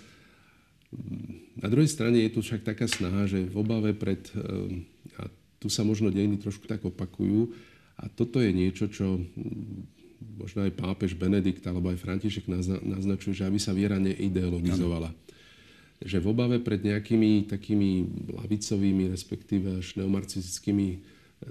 Na 1.59 1.67
druhej 1.67 1.91
strane 1.91 2.23
je 2.23 2.31
tu 2.31 2.39
však 2.39 2.63
taká 2.63 2.87
snaha, 2.87 3.27
že 3.27 3.43
v 3.43 3.55
obave 3.55 3.91
pred, 3.91 4.21
eh, 4.35 5.19
a 5.19 5.27
tu 5.59 5.67
sa 5.67 5.83
možno 5.83 6.13
dejiny 6.13 6.39
trošku 6.39 6.69
tak 6.69 6.83
opakujú, 6.83 7.51
a 7.95 8.11
toto 8.11 8.43
je 8.43 8.51
niečo, 8.51 8.91
čo 8.91 9.15
hm, 9.15 9.87
možno 10.35 10.67
aj 10.67 10.75
pápež 10.75 11.15
Benedikt 11.15 11.63
alebo 11.63 11.91
aj 11.91 12.01
František 12.01 12.47
naznačuje, 12.83 13.31
že 13.31 13.47
aby 13.47 13.59
sa 13.59 13.71
viera 13.71 13.95
neideologizovala. 13.95 15.15
Že 16.03 16.17
v 16.19 16.27
obave 16.27 16.57
pred 16.59 16.83
nejakými 16.83 17.47
takými 17.47 18.03
lavicovými, 18.35 19.15
respektíve 19.15 19.79
až 19.79 19.95
neomarcistickými 19.95 20.87
eh, 20.91 20.99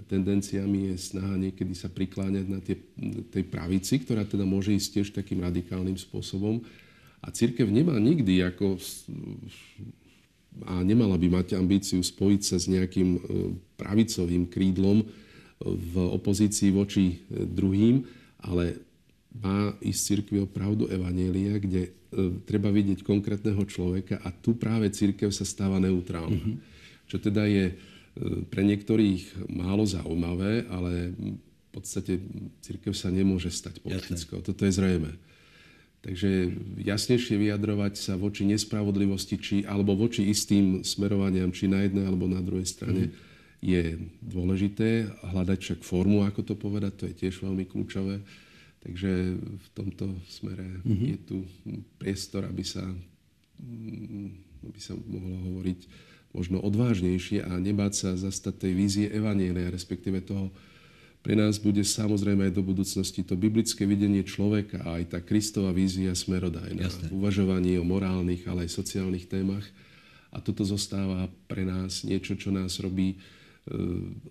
tendenciami 0.05 0.93
je 0.93 0.97
snaha 1.01 1.35
niekedy 1.41 1.73
sa 1.73 1.89
prikláňať 1.89 2.47
na 2.49 2.61
tie, 2.61 2.77
tej 3.33 3.45
pravici, 3.49 4.05
ktorá 4.05 4.29
teda 4.29 4.45
môže 4.45 4.77
ísť 4.77 5.01
tiež 5.01 5.09
takým 5.17 5.41
radikálnym 5.41 5.97
spôsobom 5.97 6.61
a 7.25 7.33
církev 7.33 7.65
nemá 7.73 7.97
nikdy 7.97 8.45
ako 8.45 8.77
a 10.63 10.87
nemala 10.87 11.19
by 11.19 11.43
mať 11.43 11.59
ambíciu 11.59 11.99
spojiť 11.99 12.43
sa 12.47 12.57
s 12.63 12.71
nejakým 12.71 13.11
e, 13.17 13.21
pravicovým 13.75 14.47
krídlom 14.47 15.03
e, 15.03 15.07
v 15.67 15.95
opozícii 16.15 16.71
voči 16.71 17.05
e, 17.11 17.43
druhým, 17.43 18.07
ale 18.39 18.79
má 19.35 19.75
ísť 19.83 20.01
církvi 20.01 20.39
o 20.39 20.47
pravdu 20.47 20.87
Evanielia, 20.87 21.59
kde 21.59 21.91
treba 22.47 22.71
vidieť 22.71 23.03
konkrétneho 23.03 23.59
človeka 23.67 24.23
a 24.23 24.31
tu 24.31 24.55
práve 24.55 24.87
církev 24.95 25.35
sa 25.35 25.43
stáva 25.43 25.83
neutrálna. 25.83 26.39
Mm-hmm. 26.39 26.57
Čo 27.11 27.19
teda 27.19 27.43
je 27.51 27.75
pre 28.47 28.63
niektorých 28.63 29.51
málo 29.51 29.83
zaujímavé, 29.83 30.71
ale 30.71 31.11
v 31.19 31.71
podstate 31.75 32.23
církev 32.63 32.95
sa 32.95 33.11
nemôže 33.11 33.51
stať 33.51 33.83
politickou. 33.83 34.39
Jasne. 34.39 34.47
Toto 34.47 34.63
je 34.63 34.71
zrejme. 34.71 35.19
Takže 36.05 36.53
jasnejšie 36.85 37.41
vyjadrovať 37.41 37.97
sa 37.97 38.21
voči 38.21 38.45
nespravodlivosti 38.45 39.41
či, 39.41 39.57
alebo 39.65 39.97
voči 39.97 40.29
istým 40.29 40.85
smerovaniam, 40.85 41.49
či 41.49 41.65
na 41.65 41.81
jednej 41.81 42.05
alebo 42.05 42.29
na 42.29 42.45
druhej 42.45 42.69
strane, 42.69 43.09
mm. 43.09 43.13
je 43.65 43.83
dôležité. 44.21 45.09
Hľadať 45.25 45.59
však 45.65 45.81
formu, 45.81 46.29
ako 46.29 46.45
to 46.45 46.55
povedať, 46.61 46.93
to 47.01 47.05
je 47.09 47.15
tiež 47.25 47.41
veľmi 47.41 47.65
kľúčové. 47.65 48.21
Takže 48.85 49.41
v 49.41 49.69
tomto 49.73 50.13
smere 50.29 50.85
mm-hmm. 50.85 51.09
je 51.09 51.19
tu 51.25 51.37
priestor, 51.97 52.45
aby 52.45 52.61
sa, 52.61 52.85
mm, 53.65 54.29
aby 54.69 54.81
sa 54.85 54.93
mohlo 55.09 55.41
hovoriť 55.49 55.81
možno 56.37 56.61
odvážnejšie 56.61 57.49
a 57.49 57.57
nebáť 57.57 57.93
sa 57.97 58.11
zastať 58.13 58.69
tej 58.69 58.73
vízie 58.77 59.07
evanielia, 59.09 59.73
respektíve 59.73 60.21
toho, 60.21 60.53
pre 61.25 61.33
nás 61.33 61.57
bude 61.57 61.81
samozrejme 61.81 62.53
aj 62.53 62.53
do 62.53 62.61
budúcnosti 62.61 63.25
to 63.25 63.33
biblické 63.33 63.89
videnie 63.89 64.21
človeka 64.21 64.85
a 64.85 65.01
aj 65.01 65.17
tá 65.17 65.19
Kristová 65.25 65.73
vízia 65.73 66.13
smerodajná. 66.13 66.85
Jasne. 66.85 67.09
Uvažovanie 67.17 67.81
o 67.81 67.85
morálnych, 67.89 68.45
ale 68.45 68.69
aj 68.69 68.77
sociálnych 68.77 69.25
témach. 69.25 69.65
A 70.29 70.45
toto 70.45 70.69
zostáva 70.69 71.33
pre 71.49 71.65
nás 71.65 72.05
niečo, 72.05 72.37
čo 72.37 72.53
nás 72.53 72.77
robí 72.77 73.17
e, 73.17 73.19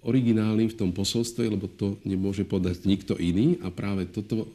originálnym 0.05 0.69
v 0.69 0.77
tom 0.77 0.93
posolstve, 0.93 1.49
lebo 1.49 1.65
to 1.65 1.97
nemôže 2.05 2.45
podať 2.45 2.85
nikto 2.85 3.17
iný 3.17 3.57
a 3.65 3.73
práve 3.73 4.05
toto 4.13 4.45
e, 4.45 4.47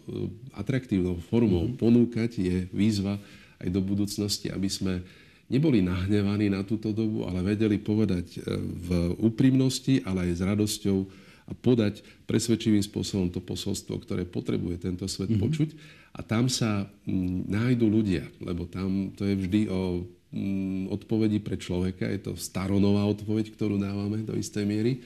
atraktívnou 0.55 1.19
formou 1.27 1.67
mm-hmm. 1.67 1.81
ponúkať 1.83 2.39
je 2.39 2.57
výzva 2.71 3.19
aj 3.59 3.69
do 3.75 3.83
budúcnosti, 3.83 4.47
aby 4.55 4.71
sme 4.71 5.03
neboli 5.51 5.83
nahnevaní 5.83 6.55
na 6.55 6.63
túto 6.63 6.95
dobu, 6.95 7.27
ale 7.27 7.43
vedeli 7.43 7.83
povedať 7.83 8.39
e, 8.39 8.55
v 8.63 8.89
úprimnosti, 9.19 10.07
ale 10.07 10.31
aj 10.31 10.33
s 10.39 10.43
radosťou 10.47 11.27
a 11.49 11.53
podať 11.57 12.05
presvedčivým 12.29 12.85
spôsobom 12.85 13.33
to 13.33 13.41
posolstvo, 13.41 13.97
ktoré 14.05 14.29
potrebuje 14.29 14.85
tento 14.85 15.09
svet 15.09 15.33
mm-hmm. 15.33 15.45
počuť. 15.49 15.69
A 16.13 16.21
tam 16.21 16.53
sa 16.53 16.85
m, 17.09 17.49
nájdú 17.49 17.89
ľudia, 17.89 18.29
lebo 18.45 18.69
tam 18.69 19.11
to 19.17 19.25
je 19.25 19.35
vždy 19.35 19.61
o 19.73 20.05
m, 20.33 20.93
odpovedi 20.93 21.41
pre 21.41 21.57
človeka. 21.57 22.05
Je 22.05 22.21
to 22.21 22.33
staronová 22.37 23.09
odpoveď, 23.09 23.57
ktorú 23.57 23.81
dávame 23.81 24.21
do 24.23 24.37
istej 24.37 24.69
miery 24.69 25.01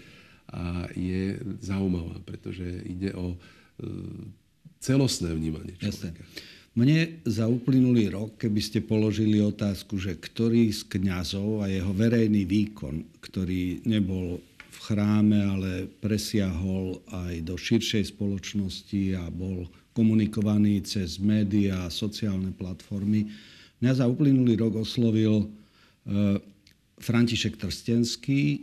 a 0.51 0.91
je 0.99 1.39
zaujímavá, 1.63 2.19
pretože 2.27 2.67
ide 2.85 3.15
o 3.15 3.33
e, 3.33 3.37
celostné 4.83 5.31
vnímanie 5.33 5.79
človeka. 5.79 6.21
Jasne. 6.21 6.61
Mne 6.73 7.21
za 7.29 7.45
uplynulý 7.53 8.09
rok, 8.09 8.41
keby 8.41 8.61
ste 8.65 8.81
položili 8.81 9.45
otázku, 9.45 10.01
že 10.01 10.17
ktorý 10.17 10.73
z 10.73 10.89
kňazov 10.89 11.61
a 11.61 11.69
jeho 11.69 11.93
verejný 11.93 12.49
výkon, 12.49 13.21
ktorý 13.21 13.85
nebol 13.85 14.41
chráme, 14.79 15.39
ale 15.41 15.71
presiahol 16.01 17.01
aj 17.13 17.45
do 17.45 17.55
širšej 17.59 18.17
spoločnosti 18.17 19.19
a 19.19 19.29
bol 19.29 19.69
komunikovaný 19.93 20.81
cez 20.85 21.21
médiá 21.21 21.85
a 21.85 21.93
sociálne 21.93 22.53
platformy. 22.57 23.29
Mňa 23.85 23.93
za 24.01 24.07
uplynulý 24.09 24.57
rok 24.57 24.81
oslovil 24.81 25.45
e, 25.45 25.47
František 26.97 27.61
Trstenský, 27.61 28.43
e, 28.57 28.61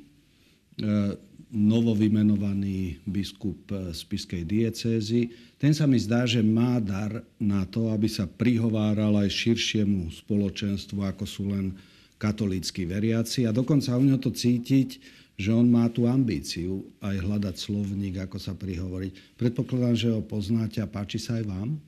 novovymenovaný 1.50 3.02
biskup 3.10 3.74
Spiskej 3.90 4.46
diecézy. 4.46 5.34
Ten 5.58 5.74
sa 5.74 5.90
mi 5.90 5.98
zdá, 5.98 6.30
že 6.30 6.46
má 6.46 6.78
dar 6.78 7.26
na 7.42 7.66
to, 7.66 7.90
aby 7.90 8.06
sa 8.06 8.30
prihováral 8.30 9.18
aj 9.18 9.34
širšiemu 9.34 10.14
spoločenstvu, 10.14 11.02
ako 11.02 11.26
sú 11.26 11.50
len 11.50 11.74
katolícky 12.22 12.86
veriaci. 12.86 13.50
A 13.50 13.56
dokonca 13.56 13.98
u 13.98 14.04
neho 14.06 14.22
to 14.22 14.30
cítiť, 14.30 15.19
že 15.40 15.56
on 15.56 15.64
má 15.72 15.88
tú 15.88 16.04
ambíciu 16.04 16.84
aj 17.00 17.16
hľadať 17.16 17.56
slovník, 17.56 18.20
ako 18.20 18.36
sa 18.36 18.52
prihovoriť. 18.52 19.40
Predpokladám, 19.40 19.96
že 19.96 20.12
ho 20.12 20.20
poznáte 20.20 20.84
a 20.84 20.88
páči 20.92 21.16
sa 21.16 21.40
aj 21.40 21.48
vám? 21.48 21.80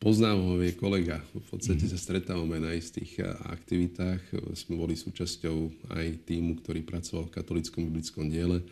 Poznám 0.00 0.40
ho, 0.40 0.52
je 0.64 0.72
kolega. 0.72 1.20
V 1.36 1.56
podstate 1.56 1.84
mm-hmm. 1.84 1.92
sa 1.92 1.98
stretávame 2.00 2.56
na 2.56 2.72
istých 2.72 3.20
eh, 3.20 3.28
aktivitách. 3.52 4.20
Sme 4.56 4.80
boli 4.80 4.96
súčasťou 4.96 5.92
aj 5.92 6.24
týmu, 6.24 6.56
ktorý 6.64 6.88
pracoval 6.88 7.28
v 7.28 7.34
katolickom 7.36 7.84
biblickom 7.84 8.32
diele. 8.32 8.64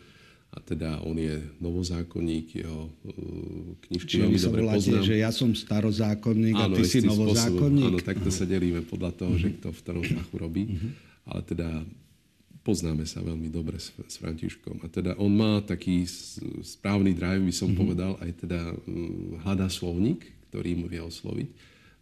A 0.54 0.62
teda 0.62 1.02
on 1.02 1.18
je 1.18 1.44
novozákonník, 1.58 2.62
jeho 2.62 2.86
uh, 2.86 3.74
knižky 3.90 4.22
veľmi 4.22 4.38
dobre 4.38 4.62
poznám. 4.70 5.02
že 5.02 5.16
ja 5.18 5.34
som 5.34 5.50
starozákonník 5.50 6.54
áno, 6.54 6.70
a 6.70 6.78
ty 6.78 6.82
si 6.86 7.02
novozákonník? 7.02 7.90
Áno, 7.90 7.98
takto 7.98 8.30
sa 8.30 8.46
delíme 8.46 8.86
podľa 8.86 9.18
toho, 9.18 9.34
mm-hmm. 9.34 9.50
že 9.50 9.58
kto 9.58 9.68
v 9.74 9.78
ktorom 9.82 10.04
fachu 10.06 10.36
robí. 10.38 10.62
Mm-hmm. 10.70 10.90
Ale 11.26 11.40
teda 11.42 11.68
poznáme 12.64 13.04
sa 13.04 13.20
veľmi 13.20 13.52
dobre 13.52 13.76
s, 13.76 13.92
s 14.08 14.16
Františkom. 14.16 14.80
A 14.82 14.88
teda 14.88 15.14
on 15.20 15.36
má 15.36 15.60
taký 15.60 16.08
správny 16.64 17.12
drive, 17.12 17.44
by 17.44 17.54
som 17.54 17.70
mm-hmm. 17.70 17.82
povedal, 17.84 18.12
aj 18.24 18.30
teda 18.40 18.60
hm, 18.72 19.44
hľadá 19.44 19.68
slovník, 19.68 20.24
ktorý 20.48 20.80
mu 20.80 20.88
vie 20.88 21.04
osloviť 21.04 21.48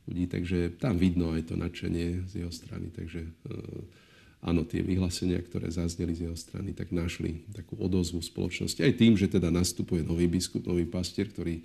ľudí, 0.07 0.25
takže 0.31 0.59
tam 0.79 0.99
vidno 0.99 1.35
aj 1.35 1.51
to 1.51 1.55
nadšenie 1.59 2.27
z 2.31 2.47
jeho 2.47 2.53
strany. 2.55 2.95
Takže 2.95 3.27
eh, 3.27 4.47
áno, 4.47 4.63
tie 4.63 4.83
vyhlásenia, 4.83 5.43
ktoré 5.43 5.71
zazneli 5.71 6.15
z 6.15 6.31
jeho 6.31 6.39
strany, 6.39 6.75
tak 6.75 6.95
našli 6.95 7.43
takú 7.51 7.79
odozvu 7.79 8.23
spoločnosti. 8.23 8.83
Aj 8.83 8.95
tým, 8.95 9.19
že 9.19 9.31
teda 9.31 9.51
nastupuje 9.51 10.07
nový 10.07 10.31
biskup, 10.31 10.63
nový 10.67 10.87
pastier, 10.87 11.31
ktorý 11.31 11.63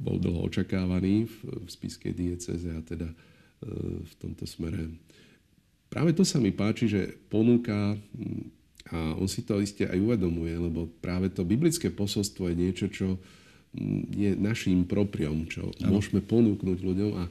bol 0.00 0.16
dlho 0.18 0.48
očakávaný 0.48 1.28
v, 1.28 1.36
v 1.62 1.68
spiskej 1.68 2.12
dieceze 2.16 2.72
a 2.72 2.80
teda 2.80 3.08
eh, 3.08 3.16
v 4.00 4.12
tomto 4.20 4.48
smere 4.48 4.88
práve 5.92 6.16
to 6.16 6.24
sa 6.24 6.40
mi 6.40 6.48
páči, 6.48 6.88
že 6.88 7.20
ponúka, 7.28 8.00
a 8.92 8.96
on 9.20 9.28
si 9.28 9.44
to 9.44 9.60
iste 9.60 9.84
aj 9.84 10.00
uvedomuje, 10.00 10.56
lebo 10.56 10.88
práve 11.04 11.28
to 11.28 11.44
biblické 11.44 11.92
posolstvo 11.92 12.48
je 12.48 12.56
niečo, 12.56 12.86
čo 12.88 13.20
mm, 13.76 14.00
je 14.12 14.30
našim 14.40 14.88
propriom, 14.88 15.44
čo 15.48 15.68
ano. 15.84 16.00
môžeme 16.00 16.24
ponúknuť 16.24 16.78
ľuďom 16.80 17.12
a 17.20 17.24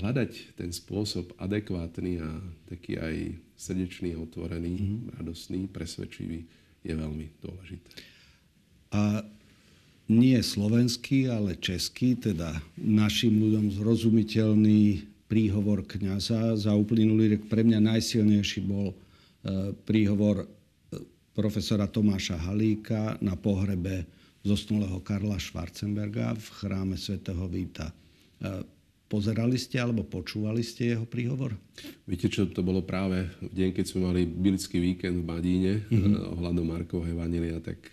hľadať 0.00 0.56
ten 0.56 0.72
spôsob 0.72 1.36
adekvátny 1.36 2.24
a 2.24 2.28
taký 2.72 2.96
aj 2.96 3.36
srdečný, 3.60 4.16
otvorený, 4.16 4.74
mm-hmm. 4.80 5.00
radostný, 5.20 5.68
presvedčivý 5.68 6.48
je 6.80 6.94
veľmi 6.96 7.26
dôležité. 7.44 7.90
A 8.96 9.22
nie 10.10 10.34
slovenský, 10.42 11.30
ale 11.30 11.54
český, 11.54 12.18
teda 12.18 12.58
našim 12.74 13.30
ľuďom 13.30 13.78
zrozumiteľný 13.78 15.09
príhovor 15.30 15.86
kňaza. 15.86 16.58
Za 16.58 16.74
uplynulý 16.74 17.38
rok 17.38 17.46
pre 17.46 17.62
mňa 17.62 17.78
najsilnejší 17.78 18.66
bol 18.66 18.90
e, 18.90 18.96
príhovor 19.86 20.42
e, 20.42 20.46
profesora 21.30 21.86
Tomáša 21.86 22.50
Halíka 22.50 23.22
na 23.22 23.38
pohrebe 23.38 24.10
zosnulého 24.42 24.98
Karla 25.06 25.38
Schwarzenberga 25.38 26.34
v 26.34 26.46
chráme 26.58 26.96
svätého 26.98 27.46
Víta. 27.46 27.94
Pozerali 29.10 29.58
ste 29.58 29.82
alebo 29.82 30.06
počúvali 30.06 30.62
ste 30.62 30.94
jeho 30.94 31.02
príhovor? 31.02 31.58
Viete, 32.06 32.30
čo 32.30 32.46
to 32.46 32.62
bolo 32.62 32.86
práve 32.86 33.26
v 33.42 33.50
deň, 33.50 33.68
keď 33.74 33.84
sme 33.90 34.06
mali 34.06 34.22
biblický 34.22 34.78
víkend 34.78 35.20
v 35.20 35.26
Badíne 35.26 35.72
mm-hmm. 35.90 36.38
ohľadom 36.38 36.62
Markovho 36.62 37.10
Evangelia, 37.10 37.58
tak 37.58 37.90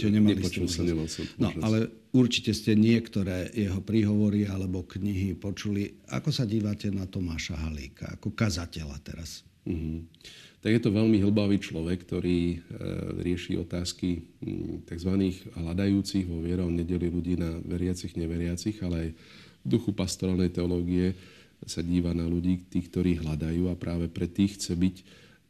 Čiže 0.00 0.08
nepočul 0.08 0.64
som, 0.72 0.88
nemal 0.88 1.04
som 1.12 1.28
No, 1.36 1.52
ale 1.60 1.92
Určite 2.12 2.52
ste 2.52 2.76
niektoré 2.76 3.48
jeho 3.56 3.80
príhovory 3.80 4.44
alebo 4.44 4.84
knihy 4.84 5.32
počuli. 5.32 5.96
Ako 6.12 6.28
sa 6.28 6.44
dívate 6.44 6.92
na 6.92 7.08
Tomáša 7.08 7.56
Halíka 7.56 8.20
ako 8.20 8.36
kazateľa 8.36 9.00
teraz? 9.00 9.40
Mm-hmm. 9.64 9.98
Tak 10.60 10.70
je 10.76 10.82
to 10.84 10.92
veľmi 10.92 11.24
hlbavý 11.24 11.56
človek, 11.56 12.04
ktorý 12.04 12.40
e, 12.52 12.56
rieši 13.24 13.56
otázky 13.56 14.28
m, 14.44 14.84
tzv. 14.84 15.08
hľadajúcich 15.56 16.28
vo 16.28 16.44
viere. 16.44 16.60
On 16.60 16.76
nedelí 16.76 17.08
ľudí 17.08 17.40
na 17.40 17.56
veriacich, 17.64 18.12
neveriacich, 18.12 18.76
ale 18.84 18.96
aj 19.00 19.10
v 19.62 19.66
duchu 19.66 19.94
pastorálnej 19.94 20.50
teológie 20.50 21.14
sa 21.62 21.78
díva 21.78 22.10
na 22.10 22.26
ľudí, 22.26 22.66
tých, 22.66 22.90
ktorí 22.90 23.22
hľadajú 23.22 23.70
a 23.70 23.78
práve 23.78 24.10
pre 24.10 24.26
tých 24.26 24.58
chce 24.58 24.74
byť 24.74 24.96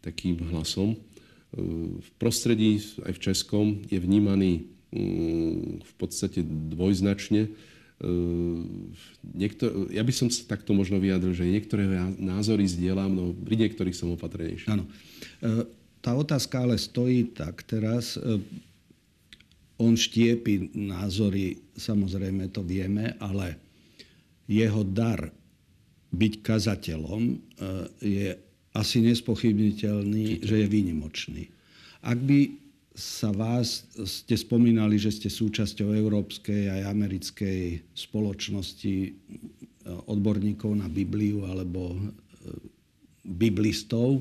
takým 0.05 0.37
hlasom. 0.53 0.92
E, 0.92 0.98
v 1.96 2.11
prostredí 2.20 2.85
aj 3.09 3.12
v 3.16 3.22
Českom 3.22 3.66
je 3.88 3.96
vnímaný 3.96 4.72
Mm, 4.92 5.81
v 5.81 5.92
podstate 5.96 6.44
dvojznačne. 6.44 7.48
Ehm, 8.05 8.92
niektor- 9.25 9.88
ja 9.88 10.05
by 10.05 10.12
som 10.12 10.29
sa 10.29 10.44
takto 10.44 10.77
možno 10.77 11.01
vyjadril, 11.01 11.33
že 11.33 11.48
niektoré 11.48 11.88
názory 12.20 12.68
zdieľam, 12.68 13.09
no 13.09 13.33
pri 13.33 13.57
niektorých 13.57 13.96
som 13.96 14.12
opatrnejší. 14.12 14.68
Áno. 14.68 14.85
Ehm, 15.40 15.64
tá 16.05 16.12
otázka 16.12 16.61
ale 16.61 16.77
stojí 16.77 17.33
tak 17.33 17.64
teraz. 17.64 18.20
On 19.81 19.96
štiepi 19.96 20.77
názory, 20.77 21.62
samozrejme 21.79 22.53
to 22.53 22.61
vieme, 22.61 23.16
ale 23.16 23.57
jeho 24.50 24.83
dar 24.83 25.31
byť 26.12 26.33
kazateľom 26.44 27.22
je 28.02 28.37
asi 28.72 29.05
nespochybniteľný, 29.05 30.44
že 30.44 30.64
je 30.64 30.66
výnimočný. 30.68 31.44
Ak 32.02 32.18
by 32.18 32.62
sa 32.92 33.33
vás, 33.33 33.88
ste 34.05 34.37
spomínali, 34.37 35.00
že 35.00 35.12
ste 35.12 35.28
súčasťou 35.33 35.96
európskej 35.96 36.68
aj 36.68 36.92
americkej 36.92 37.61
spoločnosti 37.96 38.96
e, 39.09 39.11
odborníkov 40.12 40.76
na 40.76 40.92
Bibliu 40.92 41.48
alebo 41.48 41.96
e, 41.96 42.00
biblistov. 43.24 44.20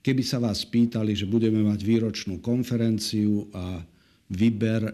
Keby 0.00 0.22
sa 0.24 0.40
vás 0.40 0.64
pýtali, 0.64 1.12
že 1.12 1.28
budeme 1.28 1.60
mať 1.60 1.80
výročnú 1.84 2.40
konferenciu 2.40 3.52
a 3.52 3.84
vyber, 4.32 4.88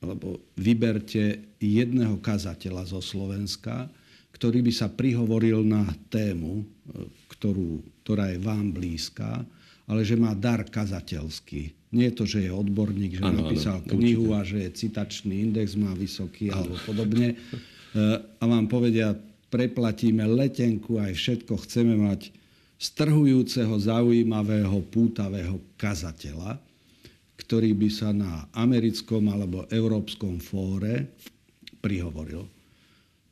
alebo 0.00 0.40
vyberte 0.56 1.44
jedného 1.60 2.16
kazateľa 2.20 2.88
zo 2.88 3.00
Slovenska, 3.04 3.88
ktorý 4.32 4.64
by 4.64 4.72
sa 4.72 4.88
prihovoril 4.88 5.60
na 5.60 5.84
tému, 6.08 6.60
e, 6.60 6.64
ktorú, 7.36 7.84
ktorá 8.04 8.32
je 8.32 8.38
vám 8.40 8.72
blízka, 8.72 9.44
ale 9.84 10.00
že 10.04 10.16
má 10.16 10.32
dar 10.32 10.64
kazateľský 10.64 11.80
nie 11.90 12.06
je 12.10 12.14
to, 12.14 12.24
že 12.26 12.40
je 12.46 12.52
odborník, 12.54 13.18
že 13.18 13.22
ano, 13.26 13.50
napísal 13.50 13.82
ano, 13.82 13.90
knihu 13.98 14.30
určite. 14.30 14.38
a 14.38 14.40
že 14.46 14.58
je 14.62 14.70
citačný 14.78 15.34
index 15.42 15.74
má 15.74 15.90
vysoký 15.98 16.54
ano. 16.54 16.62
alebo 16.62 16.74
podobne. 16.86 17.34
E, 17.34 17.36
a 18.22 18.44
vám 18.46 18.70
povedia, 18.70 19.18
preplatíme 19.50 20.22
letenku, 20.30 21.02
aj 21.02 21.18
všetko 21.18 21.58
chceme 21.66 21.98
mať 21.98 22.30
strhujúceho, 22.78 23.74
zaujímavého, 23.74 24.78
pútavého 24.86 25.58
kazateľa, 25.74 26.62
ktorý 27.40 27.72
by 27.72 27.88
sa 27.88 28.12
na 28.12 28.44
americkom 28.52 29.32
alebo 29.32 29.64
európskom 29.72 30.36
fóre 30.38 31.08
prihovoril. 31.80 32.44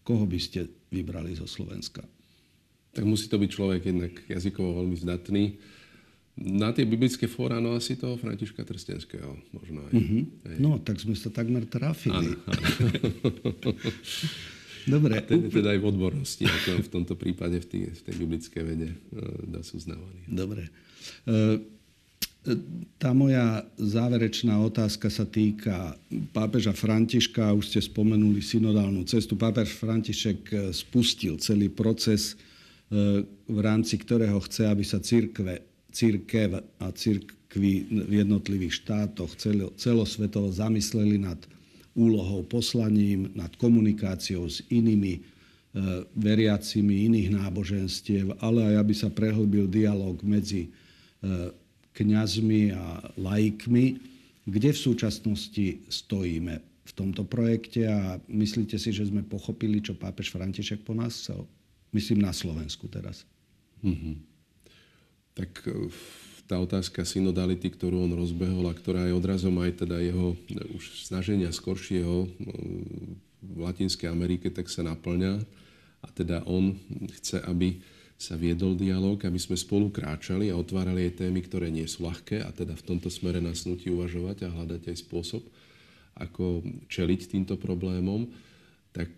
Koho 0.00 0.24
by 0.24 0.40
ste 0.40 0.64
vybrali 0.88 1.36
zo 1.36 1.44
Slovenska? 1.44 2.00
Tak 2.96 3.04
musí 3.04 3.28
to 3.28 3.36
byť 3.36 3.50
človek 3.52 3.82
jednak 3.84 4.12
jazykovo 4.24 4.80
veľmi 4.80 4.96
zdatný 4.96 5.44
na 6.38 6.70
tie 6.70 6.86
biblické 6.86 7.26
fóra, 7.26 7.58
no 7.58 7.74
asi 7.74 7.98
toho 7.98 8.14
Františka 8.14 8.62
Trstenského 8.62 9.34
možno 9.50 9.82
aj. 9.90 9.92
Mm-hmm. 9.94 10.22
aj. 10.46 10.56
No, 10.62 10.78
tak 10.78 11.02
sme 11.02 11.18
sa 11.18 11.34
takmer 11.34 11.66
trafili. 11.66 12.14
Áno, 12.14 12.38
áno. 12.46 13.74
Dobre. 14.88 15.18
A 15.18 15.20
ten 15.20 15.44
je 15.44 15.52
teda 15.52 15.76
aj 15.76 15.80
v 15.82 15.86
odbornosti, 15.90 16.44
ako 16.48 16.80
v 16.80 16.90
tomto 16.90 17.14
prípade 17.18 17.60
v, 17.60 17.66
tý, 17.66 17.78
v 17.92 18.02
tej 18.08 18.14
biblickej 18.24 18.62
vede 18.64 18.88
e, 18.94 18.96
dá 19.44 19.60
sú 19.60 19.76
uznávaný. 19.76 20.24
Dobre. 20.24 20.72
E, 21.28 21.60
tá 22.98 23.10
moja 23.12 23.66
záverečná 23.76 24.58
otázka 24.62 25.08
sa 25.12 25.24
týka 25.26 25.96
pápeža 26.32 26.72
Františka. 26.72 27.52
Už 27.52 27.74
ste 27.74 27.80
spomenuli 27.84 28.40
synodálnu 28.40 29.04
cestu. 29.04 29.36
Pápež 29.36 29.76
František 29.76 30.40
e, 30.50 30.56
spustil 30.72 31.36
celý 31.38 31.68
proces, 31.68 32.38
v 33.48 33.58
rámci 33.60 34.00
ktorého 34.00 34.40
chce, 34.40 34.64
aby 34.64 34.80
sa 34.80 34.96
církve 34.96 35.60
církev 35.92 36.56
a 36.80 36.86
církvy 36.92 37.84
v 37.84 38.12
jednotlivých 38.24 38.84
štátoch 38.84 39.36
celosvetovo 39.76 40.52
zamysleli 40.52 41.20
nad 41.20 41.36
úlohou, 41.96 42.44
poslaním, 42.44 43.32
nad 43.36 43.52
komunikáciou 43.56 44.46
s 44.48 44.64
inými 44.72 45.18
e, 45.18 45.20
veriacimi 46.16 47.08
iných 47.12 47.28
náboženstiev, 47.34 48.40
ale 48.40 48.72
aj 48.72 48.74
aby 48.80 48.94
sa 48.94 49.08
prehlbil 49.12 49.68
dialog 49.68 50.16
medzi 50.24 50.72
kňazmi 51.98 52.70
a 52.70 53.02
laikmi, 53.18 53.98
kde 54.46 54.70
v 54.70 54.78
súčasnosti 54.78 55.66
stojíme 55.90 56.54
v 56.62 56.92
tomto 56.94 57.26
projekte 57.26 57.90
a 57.90 58.22
myslíte 58.30 58.78
si, 58.78 58.94
že 58.94 59.10
sme 59.10 59.26
pochopili, 59.26 59.82
čo 59.82 59.98
pápež 59.98 60.30
František 60.30 60.86
po 60.86 60.94
nás 60.94 61.18
chcel? 61.18 61.44
Myslím 61.90 62.22
na 62.22 62.30
Slovensku 62.30 62.86
teraz. 62.86 63.26
Mm-hmm 63.82 64.28
tak 65.38 65.62
e, 65.70 65.86
tá 66.50 66.58
otázka 66.58 67.06
synodality, 67.06 67.70
ktorú 67.70 68.02
on 68.02 68.12
rozbehol 68.18 68.66
a 68.66 68.74
ktorá 68.74 69.06
je 69.06 69.14
odrazom 69.14 69.54
aj 69.62 69.86
teda 69.86 70.02
jeho 70.02 70.34
e, 70.34 70.36
už 70.74 71.06
snaženia 71.06 71.54
skoršieho 71.54 72.26
e, 72.26 72.28
v 73.38 73.58
Latinskej 73.62 74.10
Amerike, 74.10 74.50
tak 74.50 74.66
sa 74.66 74.82
naplňa. 74.82 75.38
A 76.02 76.06
teda 76.10 76.42
on 76.50 76.74
chce, 77.22 77.38
aby 77.46 77.78
sa 78.18 78.34
viedol 78.34 78.74
dialog, 78.74 79.22
aby 79.22 79.38
sme 79.38 79.54
spolu 79.54 79.94
kráčali 79.94 80.50
a 80.50 80.58
otvárali 80.58 81.06
aj 81.06 81.22
témy, 81.22 81.38
ktoré 81.46 81.70
nie 81.70 81.86
sú 81.86 82.02
ľahké 82.02 82.42
a 82.42 82.50
teda 82.50 82.74
v 82.74 82.82
tomto 82.82 83.06
smere 83.14 83.38
nás 83.38 83.62
nutí 83.62 83.94
uvažovať 83.94 84.42
a 84.42 84.52
hľadať 84.52 84.90
aj 84.90 84.96
spôsob, 85.06 85.42
ako 86.18 86.66
čeliť 86.90 87.30
týmto 87.30 87.54
problémom. 87.54 88.26
Tak 88.90 89.10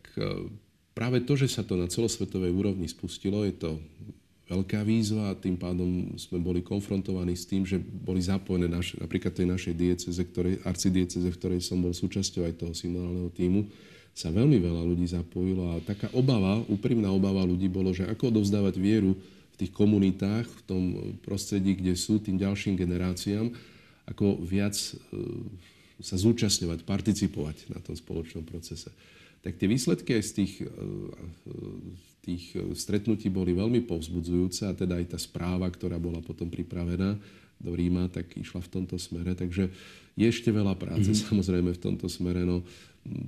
práve 0.92 1.24
to, 1.24 1.32
že 1.32 1.48
sa 1.48 1.64
to 1.64 1.80
na 1.80 1.88
celosvetovej 1.88 2.52
úrovni 2.52 2.92
spustilo, 2.92 3.40
je 3.48 3.56
to 3.56 3.80
veľká 4.52 4.84
výzva 4.84 5.32
a 5.32 5.38
tým 5.38 5.56
pádom 5.56 6.18
sme 6.20 6.42
boli 6.42 6.60
konfrontovaní 6.60 7.38
s 7.38 7.48
tým, 7.48 7.64
že 7.64 7.80
boli 7.80 8.20
zapojené 8.20 8.68
naš, 8.68 8.98
napríklad 9.00 9.32
tej 9.32 9.48
našej 9.48 9.74
dieceze, 9.78 10.22
ktorej, 10.28 10.60
arcidieceze, 10.66 11.24
v 11.30 11.38
ktorej 11.40 11.60
som 11.64 11.80
bol 11.80 11.96
súčasťou 11.96 12.44
aj 12.44 12.54
toho 12.58 12.76
synodálneho 12.76 13.32
týmu, 13.32 13.64
sa 14.20 14.28
veľmi 14.28 14.60
veľa 14.60 14.84
ľudí 14.84 15.08
zapojilo 15.08 15.72
a 15.72 15.80
taká 15.80 16.12
obava, 16.12 16.60
úprimná 16.68 17.08
obava 17.08 17.40
ľudí 17.48 17.72
bolo, 17.72 17.96
že 17.96 18.04
ako 18.04 18.36
odovzdávať 18.36 18.76
vieru 18.76 19.16
v 19.16 19.56
tých 19.56 19.72
komunitách, 19.72 20.44
v 20.44 20.62
tom 20.68 20.82
prostredí, 21.24 21.72
kde 21.80 21.96
sú 21.96 22.20
tým 22.20 22.36
ďalším 22.36 22.76
generáciám, 22.76 23.48
ako 24.04 24.36
viac 24.44 24.76
e, 24.76 24.92
sa 26.04 26.20
zúčastňovať, 26.20 26.84
participovať 26.84 27.72
na 27.72 27.80
tom 27.80 27.96
spoločnom 27.96 28.44
procese. 28.44 28.92
Tak 29.40 29.56
tie 29.56 29.64
výsledky 29.72 30.20
aj 30.20 30.24
z 30.28 30.32
tých, 30.36 30.54
e, 30.60 30.68
tých 32.20 32.44
stretnutí 32.76 33.32
boli 33.32 33.56
veľmi 33.56 33.88
povzbudzujúce 33.88 34.68
a 34.68 34.76
teda 34.76 35.00
aj 35.00 35.16
tá 35.16 35.18
správa, 35.18 35.64
ktorá 35.72 35.96
bola 35.96 36.20
potom 36.20 36.52
pripravená 36.52 37.16
do 37.60 37.76
Ríma, 37.76 38.08
tak 38.08 38.34
išla 38.34 38.64
v 38.64 38.72
tomto 38.72 38.96
smere. 38.96 39.36
Takže 39.36 39.68
je 40.16 40.26
ešte 40.26 40.48
veľa 40.48 40.74
práce 40.80 41.12
mm-hmm. 41.12 41.28
samozrejme 41.28 41.70
v 41.76 41.80
tomto 41.80 42.08
smere. 42.08 42.42
No, 42.42 42.64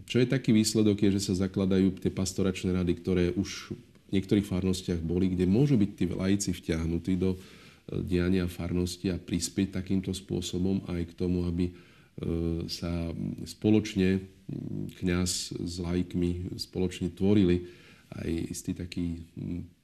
čo 0.08 0.20
je 0.20 0.26
taký 0.28 0.52
výsledok, 0.56 1.04
je, 1.04 1.20
že 1.20 1.32
sa 1.32 1.48
zakladajú 1.48 2.00
tie 2.00 2.12
pastoračné 2.12 2.72
rady, 2.72 2.92
ktoré 3.00 3.24
už 3.32 3.72
v 3.72 4.20
niektorých 4.20 4.48
farnostiach 4.48 5.00
boli, 5.00 5.32
kde 5.32 5.48
môžu 5.48 5.80
byť 5.80 5.90
tí 5.96 6.04
laici 6.12 6.50
vťahnutí 6.52 7.16
do 7.16 7.32
e, 7.32 7.38
diania 8.04 8.44
farnosti 8.44 9.08
a 9.08 9.16
prispieť 9.16 9.80
takýmto 9.80 10.12
spôsobom 10.12 10.84
aj 10.92 11.12
k 11.12 11.16
tomu, 11.16 11.48
aby 11.48 11.72
e, 11.72 11.72
sa 12.68 13.08
spoločne 13.48 14.20
kňaz 15.00 15.56
s 15.56 15.74
laikmi 15.80 16.60
spoločne 16.60 17.08
tvorili 17.08 17.64
aj 18.12 18.28
istý 18.52 18.76
taký 18.76 19.24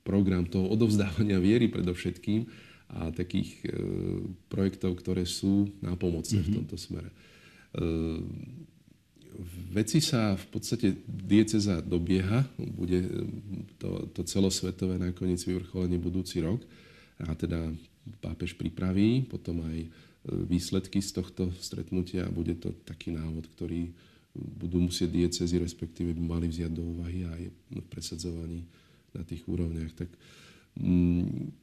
program 0.04 0.44
toho 0.44 0.68
odovzdávania 0.68 1.40
viery 1.40 1.72
predovšetkým 1.72 2.67
a 2.88 3.12
takých 3.12 3.50
e, 3.62 3.68
projektov, 4.48 4.96
ktoré 4.96 5.28
sú 5.28 5.68
nápomocné 5.84 6.40
mm-hmm. 6.40 6.52
v 6.52 6.56
tomto 6.64 6.76
smere 6.80 7.10
veci 9.70 10.02
sa 10.02 10.34
v 10.34 10.46
podstate 10.50 10.98
dieceza 11.06 11.78
dobieha, 11.78 12.42
bude 12.58 13.06
to, 13.78 14.10
to 14.10 14.26
celosvetové 14.26 14.98
nakoniec 14.98 15.38
vyvrcholenie 15.46 16.00
budúci 16.00 16.42
rok 16.42 16.58
a 17.22 17.34
teda 17.38 17.70
pápež 18.24 18.56
pripraví 18.56 19.28
potom 19.28 19.62
aj 19.68 19.78
e, 19.84 19.88
výsledky 20.48 20.98
z 21.04 21.20
tohto 21.22 21.52
stretnutia 21.60 22.26
a 22.26 22.34
bude 22.34 22.56
to 22.56 22.72
taký 22.88 23.14
návod, 23.14 23.46
ktorý 23.54 23.92
budú 24.34 24.78
musieť 24.86 25.10
diecezy, 25.12 25.58
respektíve 25.58 26.14
by 26.14 26.22
mali 26.38 26.46
vziať 26.46 26.72
do 26.72 26.82
úvahy 26.82 27.26
aj 27.26 27.42
v 27.74 27.86
presadzovaní 27.90 28.62
na 29.10 29.26
tých 29.26 29.42
úrovniach. 29.50 29.92
Tak, 29.98 30.10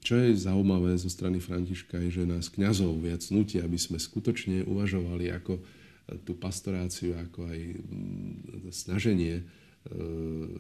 čo 0.04 0.14
je 0.20 0.36
zaujímavé 0.36 1.00
zo 1.00 1.08
strany 1.08 1.40
Františka 1.40 1.96
je, 2.04 2.22
že 2.22 2.24
nás 2.28 2.52
kňazov 2.52 3.00
viac 3.00 3.24
nutia, 3.32 3.64
aby 3.64 3.80
sme 3.80 3.96
skutočne 3.96 4.68
uvažovali 4.68 5.32
ako 5.32 5.60
tú 6.28 6.38
pastoráciu, 6.38 7.18
ako 7.18 7.48
aj 7.48 7.60
mm, 7.80 8.70
snaženie 8.70 9.42
e, 9.42 9.44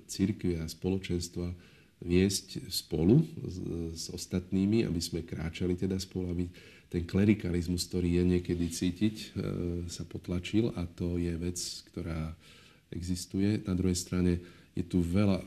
církvy 0.09 0.57
a 0.57 0.65
spoločenstva 0.65 1.53
viesť 2.01 2.65
spolu 2.71 3.21
s, 3.43 3.57
s 3.93 4.05
ostatnými, 4.09 4.87
aby 4.87 5.01
sme 5.03 5.27
kráčali 5.27 5.77
teda 5.77 5.99
spolu, 6.01 6.31
aby 6.31 6.45
ten 6.89 7.03
klerikalizmus, 7.03 7.87
ktorý 7.91 8.21
je 8.21 8.23
niekedy 8.23 8.65
cítiť, 8.71 9.15
sa 9.89 10.05
potlačil 10.05 10.71
a 10.77 10.85
to 10.85 11.17
je 11.17 11.33
vec, 11.35 11.57
ktorá 11.91 12.31
existuje. 12.93 13.59
Na 13.65 13.73
druhej 13.73 13.97
strane 13.97 14.39
je 14.77 14.83
tu 14.85 15.01
veľa 15.01 15.43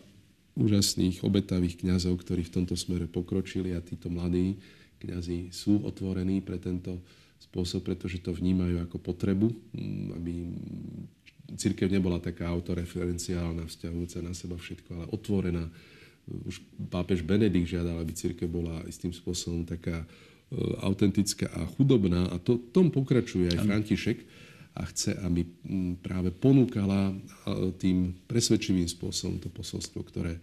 úžasných, 0.59 1.23
obetavých 1.23 1.87
kňazov, 1.87 2.19
ktorí 2.27 2.43
v 2.45 2.55
tomto 2.61 2.75
smere 2.75 3.07
pokročili 3.07 3.73
a 3.73 3.81
títo 3.81 4.11
mladí 4.11 4.59
kňazi 4.99 5.55
sú 5.55 5.87
otvorení 5.87 6.43
pre 6.43 6.59
tento 6.59 6.99
spôsob, 7.39 7.87
pretože 7.87 8.19
to 8.19 8.35
vnímajú 8.35 8.83
ako 8.83 8.99
potrebu, 8.99 9.49
mm, 9.49 10.07
aby 10.19 10.33
církev 11.55 11.89
nebola 11.89 12.19
taká 12.19 12.51
autoreferenciálna, 12.51 13.71
vzťahujúca 13.71 14.19
na 14.21 14.35
seba 14.35 14.59
všetko, 14.59 14.91
ale 14.93 15.07
otvorená. 15.15 15.65
Už 16.29 16.61
pápež 16.93 17.25
Benedikt 17.25 17.73
žiadal, 17.73 18.05
aby 18.05 18.13
církev 18.13 18.51
bola 18.51 18.85
istým 18.85 19.17
spôsobom 19.17 19.65
taká 19.65 20.05
e, 20.05 20.07
autentická 20.85 21.49
a 21.57 21.65
chudobná 21.79 22.29
a 22.29 22.37
to, 22.37 22.61
tom 22.69 22.93
pokračuje 22.93 23.49
aj 23.55 23.65
František 23.65 24.19
a 24.75 24.83
chce, 24.89 25.17
aby 25.25 25.43
mm, 25.45 26.05
práve 26.05 26.31
ponúkala 26.31 27.15
tým 27.81 28.15
presvedčivým 28.27 28.87
spôsobom 28.87 29.41
to 29.43 29.51
posolstvo, 29.51 30.05
ktoré 30.07 30.39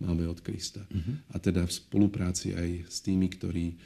máme 0.00 0.24
od 0.24 0.40
Krista. 0.40 0.80
Uh-huh. 0.88 1.16
A 1.34 1.36
teda 1.36 1.68
v 1.68 1.72
spolupráci 1.72 2.56
aj 2.56 2.88
s 2.88 2.98
tými, 3.04 3.28
ktorí 3.28 3.76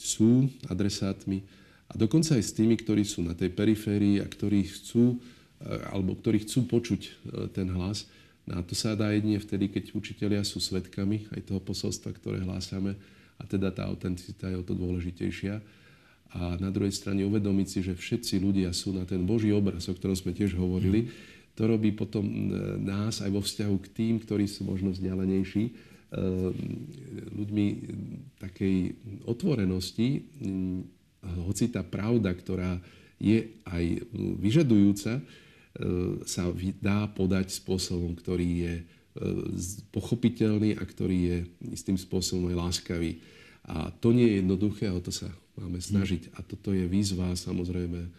sú 0.00 0.48
adresátmi 0.66 1.44
a 1.90 1.94
dokonca 1.94 2.34
aj 2.34 2.44
s 2.44 2.56
tými, 2.56 2.74
ktorí 2.80 3.04
sú 3.04 3.20
na 3.22 3.36
tej 3.36 3.52
periférii 3.52 4.18
a 4.18 4.26
ktorí 4.26 4.66
chcú, 4.66 5.20
eh, 5.60 5.92
alebo 5.92 6.16
ktorí 6.16 6.42
chcú 6.48 6.66
počuť 6.66 7.00
eh, 7.04 7.12
ten 7.52 7.68
hlas. 7.70 8.08
No 8.44 8.60
a 8.60 8.62
to 8.64 8.76
sa 8.76 8.92
dá 8.92 9.12
jedine 9.12 9.40
vtedy, 9.40 9.72
keď 9.72 9.96
učitelia 9.96 10.42
sú 10.44 10.60
svetkami 10.60 11.32
aj 11.32 11.48
toho 11.48 11.60
posolstva, 11.64 12.12
ktoré 12.12 12.44
hlásame 12.44 12.96
a 13.40 13.42
teda 13.48 13.72
tá 13.72 13.88
autenticita 13.88 14.52
je 14.52 14.60
o 14.60 14.64
to 14.64 14.76
dôležitejšia. 14.76 15.64
A 16.32 16.56
na 16.58 16.72
druhej 16.72 16.96
strane 16.96 17.22
uvedomiť 17.28 17.66
si, 17.68 17.78
že 17.84 17.94
všetci 17.94 18.40
ľudia 18.40 18.72
sú 18.72 18.96
na 18.96 19.04
ten 19.04 19.22
Boží 19.22 19.52
obraz, 19.52 19.86
o 19.86 19.94
ktorom 19.94 20.16
sme 20.16 20.32
tiež 20.32 20.56
hovorili, 20.56 21.12
to 21.54 21.70
robí 21.70 21.94
potom 21.94 22.24
eh, 22.24 22.40
nás 22.80 23.20
aj 23.20 23.30
vo 23.30 23.42
vzťahu 23.44 23.76
k 23.84 23.88
tým, 23.92 24.14
ktorí 24.22 24.48
sú 24.48 24.66
možno 24.66 24.90
vzdialenejší, 24.90 25.94
ľuďmi 27.34 27.66
takej 28.38 28.76
otvorenosti, 29.26 30.22
hm, 30.22 30.80
hoci 31.48 31.72
tá 31.72 31.82
pravda, 31.82 32.30
ktorá 32.36 32.78
je 33.18 33.56
aj 33.64 34.04
vyžadujúca, 34.38 35.24
sa 36.28 36.44
dá 36.78 37.10
podať 37.10 37.50
spôsobom, 37.56 38.14
ktorý 38.14 38.48
je 38.62 38.74
pochopiteľný 39.90 40.76
a 40.78 40.82
ktorý 40.84 41.16
je 41.18 41.38
istým 41.72 41.98
spôsobom 41.98 42.52
aj 42.52 42.60
láskavý. 42.68 43.18
A 43.64 43.88
to 43.90 44.12
nie 44.12 44.28
je 44.28 44.38
jednoduché, 44.44 44.92
o 44.92 45.00
to 45.00 45.10
sa 45.10 45.26
máme 45.58 45.78
snažiť. 45.78 46.34
A 46.34 46.42
toto 46.42 46.74
je 46.74 46.86
výzva 46.86 47.34
samozrejme 47.34 48.10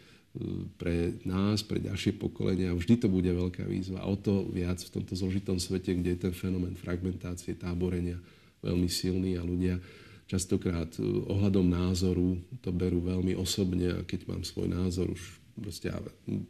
pre 0.75 1.15
nás, 1.23 1.63
pre 1.63 1.79
ďalšie 1.79 2.19
pokolenia. 2.19 2.75
Vždy 2.75 2.99
to 2.99 3.07
bude 3.07 3.27
veľká 3.27 3.63
výzva. 3.63 4.03
A 4.03 4.09
o 4.11 4.19
to 4.19 4.43
viac 4.51 4.83
v 4.83 4.93
tomto 4.99 5.15
zložitom 5.15 5.55
svete, 5.59 5.95
kde 5.95 6.15
je 6.15 6.23
ten 6.27 6.33
fenomén 6.35 6.75
fragmentácie, 6.75 7.55
táborenia 7.55 8.19
veľmi 8.59 8.89
silný 8.91 9.39
a 9.39 9.47
ľudia 9.47 9.79
častokrát 10.25 10.89
e, 10.97 11.05
ohľadom 11.05 11.69
názoru 11.69 12.41
to 12.59 12.73
berú 12.73 12.97
veľmi 12.97 13.37
osobne 13.37 13.93
a 13.93 14.01
keď 14.01 14.25
mám 14.25 14.41
svoj 14.41 14.73
názor, 14.73 15.13
už 15.13 15.21
proste 15.53 15.93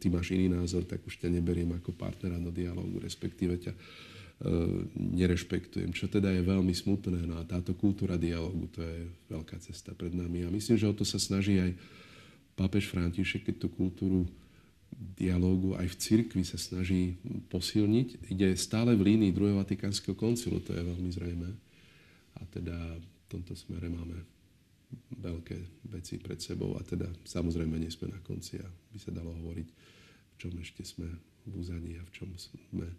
ty 0.00 0.08
máš 0.08 0.32
iný 0.32 0.48
názor, 0.50 0.88
tak 0.88 1.04
už 1.04 1.20
ťa 1.20 1.28
neberiem 1.28 1.70
ako 1.76 1.92
partnera 1.94 2.40
do 2.40 2.48
dialogu, 2.48 2.98
respektíve 2.98 3.60
ťa 3.60 3.72
e, 3.76 3.78
nerešpektujem, 4.92 5.96
čo 5.96 6.12
teda 6.12 6.28
je 6.28 6.44
veľmi 6.44 6.74
smutné. 6.76 7.24
No 7.24 7.40
a 7.40 7.48
táto 7.48 7.72
kultúra 7.72 8.20
dialogu, 8.20 8.68
to 8.68 8.84
je 8.84 9.08
veľká 9.32 9.56
cesta 9.64 9.96
pred 9.96 10.12
nami. 10.12 10.44
A 10.44 10.52
myslím, 10.52 10.76
že 10.76 10.88
o 10.88 10.92
to 10.92 11.08
sa 11.08 11.16
snaží 11.16 11.56
aj 11.56 11.72
pápež 12.52 12.92
František, 12.92 13.48
keď 13.48 13.56
tú 13.64 13.68
kultúru 13.72 14.28
dialógu 14.92 15.76
aj 15.76 15.92
v 15.92 15.96
cirkvi 16.00 16.42
sa 16.44 16.60
snaží 16.60 17.16
posilniť. 17.48 18.32
Ide 18.32 18.48
stále 18.60 18.92
v 18.92 19.12
línii 19.12 19.32
druhého 19.32 19.60
Vatikánskeho 19.60 20.16
koncilu, 20.16 20.60
to 20.60 20.72
je 20.72 20.84
veľmi 20.84 21.10
zrejme. 21.12 21.48
A 22.36 22.40
teda 22.52 22.76
v 22.76 23.24
tomto 23.28 23.56
smere 23.56 23.88
máme 23.88 24.20
veľké 25.18 25.88
veci 25.90 26.20
pred 26.20 26.38
sebou 26.38 26.78
a 26.78 26.82
teda 26.84 27.08
samozrejme 27.26 27.74
nie 27.74 27.90
sme 27.90 28.12
na 28.12 28.20
konci 28.22 28.60
a 28.62 28.68
by 28.68 28.98
sa 29.00 29.10
dalo 29.10 29.34
hovoriť, 29.42 29.68
v 30.32 30.36
čom 30.38 30.52
ešte 30.62 30.86
sme 30.86 31.08
v 31.46 31.52
úzaní 31.58 31.98
a 31.98 32.04
v 32.06 32.10
čom 32.14 32.30
sme 32.38 32.86
eh, 32.86 32.94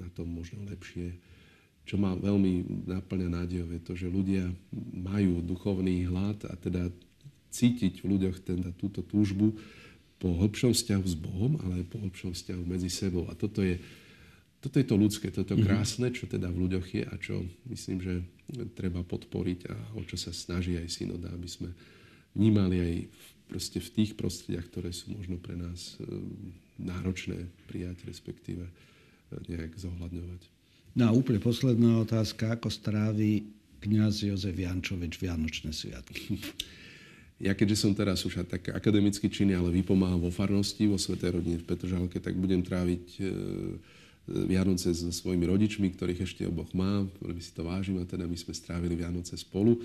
na 0.00 0.08
tom 0.10 0.32
možno 0.32 0.64
lepšie. 0.64 1.20
Čo 1.84 2.00
ma 2.00 2.16
veľmi 2.16 2.86
náplňa 2.88 3.28
nádejou 3.28 3.68
je 3.76 3.80
to, 3.82 3.92
že 3.98 4.08
ľudia 4.08 4.48
majú 4.96 5.44
duchovný 5.44 6.08
hlad 6.08 6.48
a 6.48 6.56
teda 6.56 6.88
cítiť 7.50 8.00
v 8.00 8.16
ľuďoch 8.16 8.36
teda 8.46 8.70
túto 8.78 9.02
túžbu 9.02 9.58
po 10.20 10.36
hĺbšom 10.36 10.76
vzťahu 10.76 11.04
s 11.04 11.16
Bohom, 11.16 11.56
ale 11.64 11.82
aj 11.82 11.86
po 11.90 11.98
hĺbšom 11.98 12.32
vzťahu 12.36 12.62
medzi 12.68 12.92
sebou. 12.92 13.26
A 13.26 13.34
toto 13.34 13.64
je, 13.64 13.80
toto 14.60 14.76
je 14.76 14.86
to 14.86 14.96
ľudské, 15.00 15.32
toto 15.32 15.56
mm-hmm. 15.56 15.66
krásne, 15.66 16.12
čo 16.12 16.28
teda 16.28 16.52
v 16.52 16.68
ľuďoch 16.68 16.86
je 16.92 17.04
a 17.08 17.14
čo 17.16 17.42
myslím, 17.72 17.98
že 18.04 18.14
treba 18.76 19.00
podporiť 19.00 19.60
a 19.72 19.76
o 19.96 20.04
čo 20.04 20.20
sa 20.20 20.30
snaží 20.30 20.76
aj 20.76 20.92
synoda, 20.92 21.32
aby 21.32 21.48
sme 21.48 21.72
vnímali 22.36 22.76
aj 22.78 22.94
v, 23.08 23.26
proste 23.50 23.78
v 23.80 23.90
tých 23.96 24.12
prostrediach, 24.14 24.68
ktoré 24.70 24.92
sú 24.92 25.16
možno 25.16 25.40
pre 25.40 25.56
nás 25.58 25.98
e, 25.98 26.06
náročné 26.78 27.50
prijať, 27.66 28.06
respektíve 28.06 28.68
nejak 29.46 29.78
zohľadňovať. 29.78 30.42
No 30.98 31.02
a 31.06 31.10
úplne 31.14 31.38
posledná 31.38 32.02
otázka. 32.02 32.58
Ako 32.58 32.66
strávi 32.66 33.46
kňaz 33.80 34.26
Jozef 34.26 34.56
Jančovič 34.56 35.22
Vianočné 35.22 35.70
sviatky? 35.70 36.42
ja 37.46 37.54
keďže 37.54 37.86
som 37.86 37.92
teraz 37.94 38.26
už 38.26 38.42
tak 38.44 38.74
akademicky 38.74 39.30
činný, 39.30 39.54
ale 39.54 39.70
vypomáham 39.70 40.20
vo 40.20 40.34
farnosti, 40.34 40.90
vo 40.90 40.98
Svetej 40.98 41.38
rodine 41.38 41.58
v 41.62 41.66
Petržalke, 41.66 42.18
tak 42.18 42.34
budem 42.36 42.60
tráviť 42.60 43.06
e, 43.16 43.22
Vianoce 44.50 44.92
so 44.92 45.08
svojimi 45.08 45.48
rodičmi, 45.48 45.88
ktorých 45.94 46.26
ešte 46.26 46.42
oboch 46.44 46.70
mám, 46.76 47.08
veľmi 47.22 47.40
si 47.40 47.54
to 47.54 47.64
vážim 47.64 48.02
a 48.02 48.04
teda 48.04 48.28
my 48.28 48.36
sme 48.36 48.52
strávili 48.52 48.98
Vianoce 48.98 49.38
spolu 49.38 49.80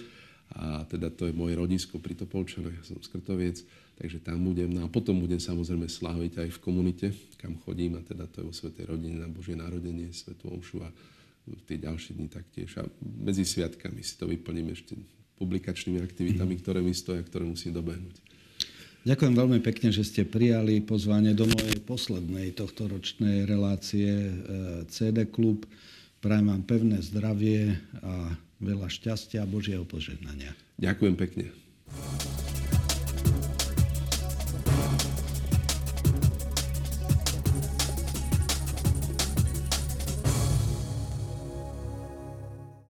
a 0.54 0.86
teda 0.86 1.10
to 1.10 1.26
je 1.26 1.34
moje 1.34 1.58
rodisko 1.58 1.98
pri 1.98 2.14
Topolčanoch, 2.14 2.70
ja 2.70 2.84
som 2.86 3.02
skrtoviec, 3.02 3.66
takže 3.98 4.22
tam 4.22 4.46
budem. 4.46 4.70
No 4.70 4.86
a 4.86 4.92
potom 4.92 5.18
budem 5.18 5.42
samozrejme 5.42 5.90
sláviť 5.90 6.46
aj 6.46 6.50
v 6.54 6.60
komunite, 6.62 7.08
kam 7.42 7.58
chodím 7.66 7.98
a 7.98 8.06
teda 8.06 8.30
to 8.30 8.44
je 8.44 8.48
vo 8.48 8.54
Svetej 8.54 8.86
rodine 8.94 9.26
na 9.26 9.30
Božie 9.32 9.58
narodenie, 9.58 10.14
Svetú 10.14 10.54
Omšu 10.54 10.86
a 10.86 10.90
tie 11.66 11.78
ďalšie 11.82 12.18
dni 12.18 12.28
taktiež. 12.30 12.78
A 12.78 12.86
medzi 13.02 13.46
sviatkami 13.46 14.02
si 14.06 14.18
to 14.18 14.30
vyplním 14.30 14.74
ešte 14.74 14.98
publikačnými 15.42 16.00
aktivitami, 16.02 16.62
ktoré 16.62 16.80
mi 16.80 16.96
stoja, 16.96 17.22
ktoré 17.22 17.44
musím 17.44 17.76
dobehnúť. 17.76 18.16
Ďakujem 19.06 19.36
veľmi 19.38 19.60
pekne, 19.62 19.94
že 19.94 20.02
ste 20.02 20.26
prijali 20.26 20.82
pozvanie 20.82 21.38
do 21.38 21.46
mojej 21.46 21.78
poslednej 21.86 22.58
tohto 22.58 22.90
ročnej 22.90 23.46
relácie 23.46 24.10
e, 24.10 24.34
CD 24.90 25.30
Klub. 25.30 25.62
Prajem 26.26 26.50
vám 26.50 26.66
pevné 26.66 26.98
zdravie 27.06 27.78
a 28.02 28.34
veľa 28.62 28.88
šťastia 28.88 29.44
a 29.44 29.50
Božieho 29.50 29.84
požehnania. 29.84 30.56
Ďakujem 30.80 31.16
pekne. 31.16 31.46